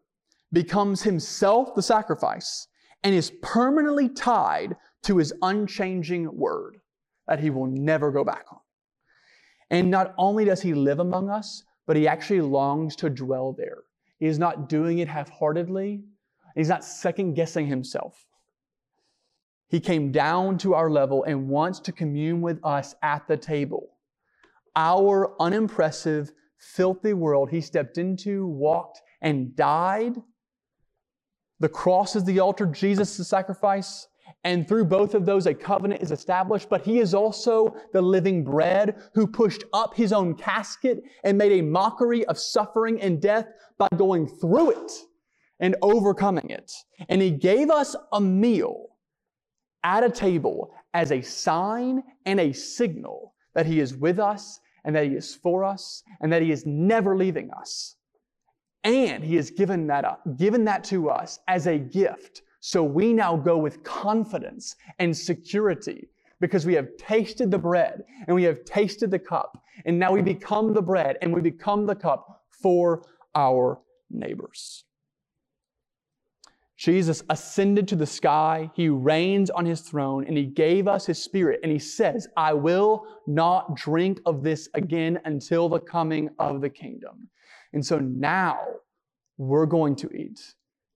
becomes 0.51 1.04
himself 1.04 1.73
the 1.73 1.82
sacrifice, 1.82 2.67
and 3.04 3.15
is 3.15 3.32
permanently 3.41 4.10
tied 4.10 4.75
to 5.04 5.17
his 5.17 5.34
unchanging 5.41 6.28
word 6.38 6.78
that 7.28 7.39
he 7.39 7.49
will 7.49 7.67
never 7.67 8.12
go 8.12 8.23
back 8.23 8.45
on. 8.51 8.60
And 9.69 9.89
not 9.89 10.13
only 10.17 10.45
does 10.45 10.62
he 10.62 10.73
live 10.73 10.99
among 10.99 11.30
us, 11.30 11.63
but 11.88 11.95
he 11.95 12.08
actually 12.08 12.41
longs 12.41 12.95
to 12.97 13.10
dwell 13.10 13.54
there. 13.58 13.84
He 14.17 14.28
is 14.28 14.39
not 14.39 14.69
doing 14.69 14.99
it 14.99 15.08
half 15.08 15.30
heartedly, 15.30 16.04
he's 16.56 16.69
not 16.69 16.84
second 16.84 17.34
guessing 17.34 17.67
himself. 17.67 18.25
He 19.67 19.80
came 19.80 20.12
down 20.12 20.58
to 20.60 20.73
our 20.73 20.89
level 20.89 21.23
and 21.23 21.49
wants 21.49 21.80
to 21.82 21.91
commune 21.91 22.41
with 22.41 22.60
us 22.63 22.95
at 23.01 23.28
the 23.28 23.36
table. 23.36 23.89
Our 24.75 25.36
unimpressive, 25.41 26.32
filthy 26.58 27.13
world 27.13 27.49
he 27.49 27.62
stepped 27.62 27.97
into, 27.97 28.45
walked, 28.45 29.01
and 29.21 29.56
died. 29.56 30.21
The 31.60 31.69
cross 31.69 32.15
is 32.15 32.23
the 32.25 32.39
altar, 32.39 32.65
Jesus 32.65 33.17
the 33.17 33.23
sacrifice, 33.23 34.08
and 34.43 34.67
through 34.67 34.85
both 34.85 35.13
of 35.13 35.25
those 35.25 35.45
a 35.45 35.53
covenant 35.53 36.01
is 36.01 36.11
established. 36.11 36.69
But 36.69 36.81
he 36.81 36.99
is 36.99 37.13
also 37.13 37.75
the 37.93 38.01
living 38.01 38.43
bread 38.43 38.95
who 39.13 39.27
pushed 39.27 39.63
up 39.73 39.95
his 39.95 40.13
own 40.13 40.35
casket 40.35 41.03
and 41.23 41.38
made 41.38 41.53
a 41.53 41.63
mockery 41.63 42.25
of 42.25 42.39
suffering 42.39 43.01
and 43.01 43.21
death 43.21 43.47
by 43.77 43.88
going 43.97 44.27
through 44.27 44.71
it 44.71 44.91
and 45.59 45.75
overcoming 45.81 46.49
it. 46.49 46.71
And 47.09 47.21
he 47.21 47.31
gave 47.31 47.69
us 47.69 47.95
a 48.11 48.21
meal 48.21 48.88
at 49.85 50.03
a 50.03 50.09
table 50.09 50.73
as 50.95 51.11
a 51.11 51.21
sign 51.21 52.01
and 52.25 52.39
a 52.39 52.51
signal 52.51 53.35
that 53.53 53.67
He 53.67 53.79
is 53.79 53.95
with 53.95 54.19
us 54.19 54.59
and 54.83 54.95
that 54.95 55.05
He 55.05 55.13
is 55.13 55.35
for 55.35 55.63
us 55.63 56.03
and 56.21 56.33
that 56.33 56.41
He 56.41 56.51
is 56.51 56.65
never 56.65 57.15
leaving 57.15 57.51
us. 57.51 57.95
And 58.83 59.23
He 59.23 59.35
has 59.35 59.51
given 59.51 59.88
that 59.88 60.03
up, 60.03 60.21
given 60.38 60.65
that 60.65 60.83
to 60.85 61.09
us 61.09 61.39
as 61.47 61.67
a 61.67 61.77
gift. 61.77 62.41
So 62.67 62.84
we 62.84 63.13
now 63.13 63.38
go 63.38 63.60
with 63.60 63.84
confidence 63.84 64.75
and 64.97 65.15
security 65.15 66.10
because 66.39 66.65
we 66.65 66.73
have 66.73 66.97
tasted 66.97 67.51
the 67.51 67.60
bread 67.60 68.04
and 68.25 68.36
we 68.36 68.41
have 68.41 68.65
tasted 68.65 69.12
the 69.12 69.19
cup. 69.19 69.62
And 69.86 69.99
now 69.99 70.12
we 70.12 70.23
become 70.23 70.73
the 70.73 70.82
bread 70.82 71.19
and 71.21 71.32
we 71.32 71.41
become 71.41 71.86
the 71.86 71.93
cup 71.93 72.41
for 72.49 73.04
our 73.36 73.80
neighbors. 74.10 74.84
Jesus 76.75 77.21
ascended 77.30 77.88
to 77.89 77.95
the 77.95 78.08
sky, 78.08 78.71
he 78.73 78.89
reigns 78.89 79.51
on 79.51 79.67
his 79.67 79.82
throne, 79.82 80.25
and 80.25 80.36
he 80.36 80.45
gave 80.45 80.88
us 80.88 81.06
his 81.06 81.21
spirit. 81.21 81.60
And 81.62 81.71
he 81.71 81.78
says, 81.78 82.28
I 82.36 82.54
will 82.54 83.06
not 83.28 83.75
drink 83.75 84.21
of 84.25 84.41
this 84.41 84.69
again 84.73 85.19
until 85.25 85.69
the 85.69 85.80
coming 85.80 86.32
of 86.39 86.62
the 86.62 86.71
kingdom. 86.71 87.30
And 87.73 87.86
so 87.86 87.99
now 87.99 88.58
we're 89.38 89.67
going 89.67 89.95
to 89.97 90.10
eat 90.10 90.56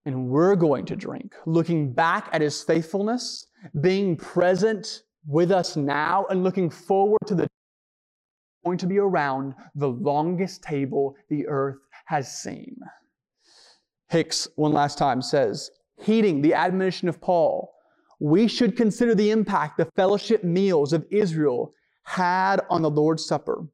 and 0.09 0.27
we're 0.27 0.55
going 0.55 0.85
to 0.87 0.95
drink, 0.95 1.35
looking 1.45 1.93
back 1.93 2.29
at 2.31 2.41
his 2.41 2.63
faithfulness, 2.63 3.45
being 3.79 4.15
present 4.17 5.03
with 5.27 5.51
us 5.51 5.75
now, 5.75 6.25
and 6.31 6.43
looking 6.43 6.67
forward 6.67 7.19
to 7.27 7.35
the 7.35 7.47
going 8.65 8.79
to 8.79 8.87
be 8.87 8.97
around 8.97 9.53
the 9.75 9.87
longest 9.87 10.63
table 10.63 11.15
the 11.29 11.45
earth 11.47 11.77
has 12.05 12.41
seen. 12.41 12.75
Hicks, 14.07 14.47
one 14.55 14.73
last 14.73 14.97
time, 14.97 15.21
says, 15.21 15.69
heeding 16.01 16.41
the 16.41 16.55
admonition 16.55 17.07
of 17.07 17.21
Paul, 17.21 17.71
we 18.19 18.47
should 18.47 18.75
consider 18.75 19.13
the 19.13 19.29
impact 19.29 19.77
the 19.77 19.91
fellowship 19.95 20.43
meals 20.43 20.91
of 20.91 21.05
Israel 21.11 21.71
had 22.03 22.61
on 22.71 22.81
the 22.81 22.89
Lord's 22.89 23.23
Supper. 23.23 23.67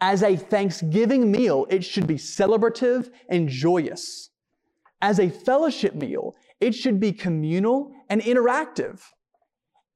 As 0.00 0.22
a 0.22 0.36
thanksgiving 0.36 1.32
meal, 1.32 1.66
it 1.70 1.84
should 1.84 2.06
be 2.06 2.14
celebrative 2.14 3.10
and 3.28 3.48
joyous. 3.48 4.30
As 5.02 5.18
a 5.18 5.28
fellowship 5.28 5.96
meal, 5.96 6.36
it 6.60 6.76
should 6.76 7.00
be 7.00 7.12
communal 7.12 7.92
and 8.08 8.22
interactive. 8.22 9.00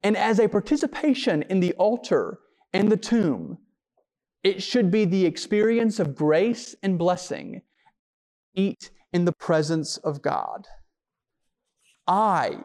And 0.03 0.17
as 0.17 0.37
a 0.37 0.49
participation 0.49 1.43
in 1.43 1.61
the 1.61 1.73
altar 1.73 2.39
and 2.73 2.91
the 2.91 2.97
tomb, 2.97 3.57
it 4.43 4.61
should 4.61 4.91
be 4.91 5.05
the 5.05 5.25
experience 5.25 5.99
of 5.99 6.13
grace 6.13 6.75
and 6.83 6.99
blessing. 6.99 7.61
Eat 8.53 8.91
in 9.13 9.23
the 9.23 9.31
presence 9.31 9.95
of 9.97 10.21
God. 10.21 10.67
I, 12.05 12.57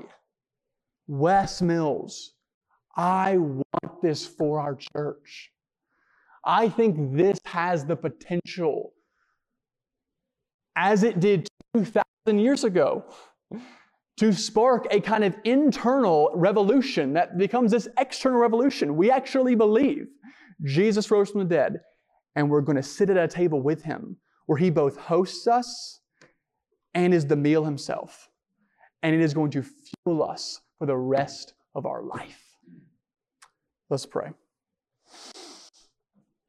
Wes 1.06 1.62
Mills, 1.62 2.34
I 2.96 3.36
want 3.38 4.02
this 4.02 4.26
for 4.26 4.60
our 4.60 4.74
church. 4.74 5.52
I 6.44 6.68
think 6.68 7.16
this 7.16 7.38
has 7.44 7.86
the 7.86 7.96
potential, 7.96 8.94
as 10.74 11.04
it 11.04 11.20
did 11.20 11.48
2,000 11.74 12.02
years 12.26 12.64
ago, 12.64 13.04
to 14.18 14.32
spark 14.32 14.86
a 14.90 15.00
kind 15.00 15.24
of 15.24 15.34
internal 15.44 16.30
revolution 16.34 17.12
that 17.14 17.36
becomes 17.38 17.72
this 17.72 17.88
external 17.98 18.38
revolution. 18.38 18.96
We 18.96 19.10
actually 19.10 19.54
believe 19.54 20.06
Jesus 20.64 21.10
rose 21.10 21.30
from 21.30 21.40
the 21.40 21.46
dead, 21.46 21.80
and 22.36 22.48
we're 22.48 22.60
going 22.60 22.76
to 22.76 22.82
sit 22.82 23.10
at 23.10 23.16
a 23.16 23.26
table 23.26 23.60
with 23.60 23.82
him 23.82 24.16
where 24.46 24.58
he 24.58 24.70
both 24.70 24.96
hosts 24.96 25.46
us 25.46 26.00
and 26.94 27.12
is 27.14 27.26
the 27.26 27.36
meal 27.36 27.64
himself. 27.64 28.28
And 29.02 29.14
it 29.14 29.20
is 29.20 29.34
going 29.34 29.50
to 29.52 29.62
fuel 29.62 30.22
us 30.22 30.60
for 30.78 30.86
the 30.86 30.96
rest 30.96 31.54
of 31.74 31.86
our 31.86 32.02
life. 32.02 32.42
Let's 33.90 34.06
pray. 34.06 34.30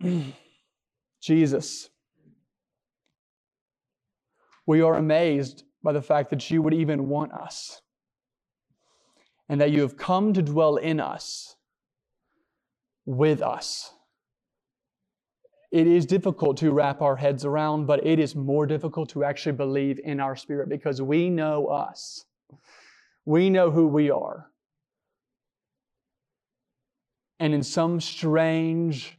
Jesus, 1.22 1.90
we 4.66 4.82
are 4.82 4.96
amazed 4.96 5.64
by 5.84 5.92
the 5.92 6.02
fact 6.02 6.30
that 6.30 6.50
you 6.50 6.62
would 6.62 6.74
even 6.74 7.10
want 7.10 7.34
us 7.34 7.82
and 9.50 9.60
that 9.60 9.72
you 9.72 9.82
have 9.82 9.98
come 9.98 10.34
to 10.34 10.42
dwell 10.42 10.78
in 10.78 11.00
us, 11.00 11.58
with 13.06 13.42
us. 13.42 13.94
It 15.72 15.88
is 15.88 16.06
difficult 16.06 16.58
to 16.58 16.72
wrap 16.72 17.02
our 17.02 17.16
heads 17.16 17.44
around, 17.44 17.88
but 17.88 18.06
it 18.06 18.20
is 18.20 18.36
more 18.36 18.66
difficult 18.66 19.10
to 19.10 19.24
actually 19.24 19.54
believe 19.54 20.00
in 20.04 20.20
our 20.20 20.36
spirit 20.36 20.70
because 20.70 21.02
we 21.02 21.30
know 21.30 21.68
us. 21.68 22.26
We 23.26 23.50
know 23.50 23.72
who 23.72 23.88
we 23.88 24.12
are. 24.12 24.50
And 27.40 27.54
in 27.54 27.64
some 27.64 28.00
strange 28.00 29.18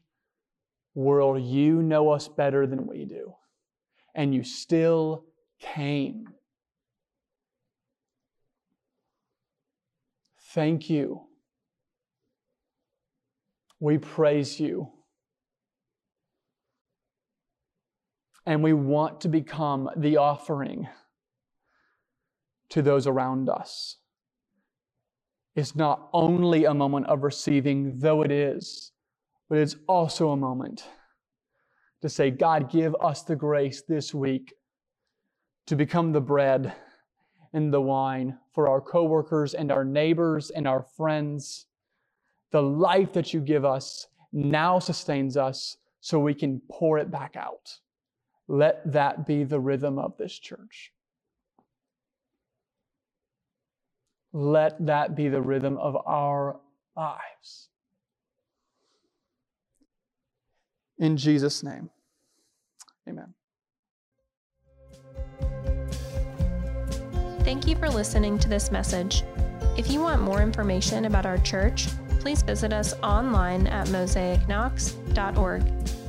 world, 0.95 1.43
you 1.43 1.83
know 1.83 2.11
us 2.11 2.29
better 2.29 2.67
than 2.67 2.87
we 2.87 3.05
do. 3.05 3.35
And 4.15 4.35
you 4.35 4.45
still 4.45 5.25
came. 5.61 6.29
Thank 10.53 10.89
you. 10.89 11.23
We 13.81 13.99
praise 13.99 14.61
you. 14.61 14.95
and 18.47 18.63
we 18.63 18.73
want 18.73 19.21
to 19.23 19.29
become 19.29 19.89
the 19.97 20.17
offering 20.17 20.89
to 22.71 22.83
those 22.83 23.07
around 23.07 23.49
us. 23.49 23.97
It's 25.57 25.77
not 25.77 26.09
only 26.13 26.65
a 26.65 26.75
moment 26.75 27.07
of 27.07 27.23
receiving, 27.23 27.99
though 27.99 28.23
it 28.23 28.31
is, 28.31 28.93
but 29.49 29.59
it's 29.59 29.77
also 29.89 30.31
a 30.31 30.37
moment 30.37 30.85
to 32.03 32.09
say, 32.09 32.31
God, 32.31 32.71
give 32.71 32.95
us 33.01 33.23
the 33.23 33.37
grace 33.37 33.83
this 33.89 34.13
week 34.13 34.53
to 35.67 35.77
become 35.77 36.13
the 36.13 36.21
bread 36.21 36.75
and 37.53 37.73
the 37.73 37.81
wine 37.81 38.39
for 38.53 38.69
our 38.69 38.81
coworkers 38.81 39.55
and 39.55 39.71
our 39.71 39.85
neighbors 39.85 40.51
and 40.51 40.69
our 40.69 40.83
friends. 40.83 41.67
The 42.51 42.63
life 42.63 43.13
that 43.15 43.33
you 43.33 43.41
give 43.41 43.65
us 43.65 44.09
now 44.33 44.79
sustains 44.79 45.37
us 45.37 45.77
so 46.01 46.19
we 46.19 46.35
can 46.35 46.61
pour 46.71 46.99
it 46.99 47.11
back 47.11 47.37
out. 47.37 47.79
Let 48.47 48.93
that 48.93 49.27
be 49.27 49.45
the 49.45 49.61
rhythm 49.61 49.99
of 49.99 50.17
this 50.19 50.39
church. 50.39 50.93
Let 54.33 54.85
that 54.85 55.15
be 55.15 55.29
the 55.29 55.41
rhythm 55.41 55.79
of 55.79 55.97
our 56.07 56.61
lives. 56.97 57.69
In 60.99 61.17
Jesus' 61.17 61.63
name, 61.63 61.91
amen. 63.09 63.35
Thank 67.45 67.69
you 67.69 67.77
for 67.77 67.91
listening 67.91 68.39
to 68.39 68.49
this 68.49 68.71
message. 68.71 69.23
If 69.77 69.91
you 69.91 70.01
want 70.01 70.23
more 70.23 70.41
information 70.41 71.05
about 71.05 71.27
our 71.27 71.37
church, 71.39 71.89
please 72.21 72.43
visit 72.43 72.73
us 72.73 72.95
online 73.03 73.67
at 73.67 73.89
mosaicknox.org. 73.89 76.04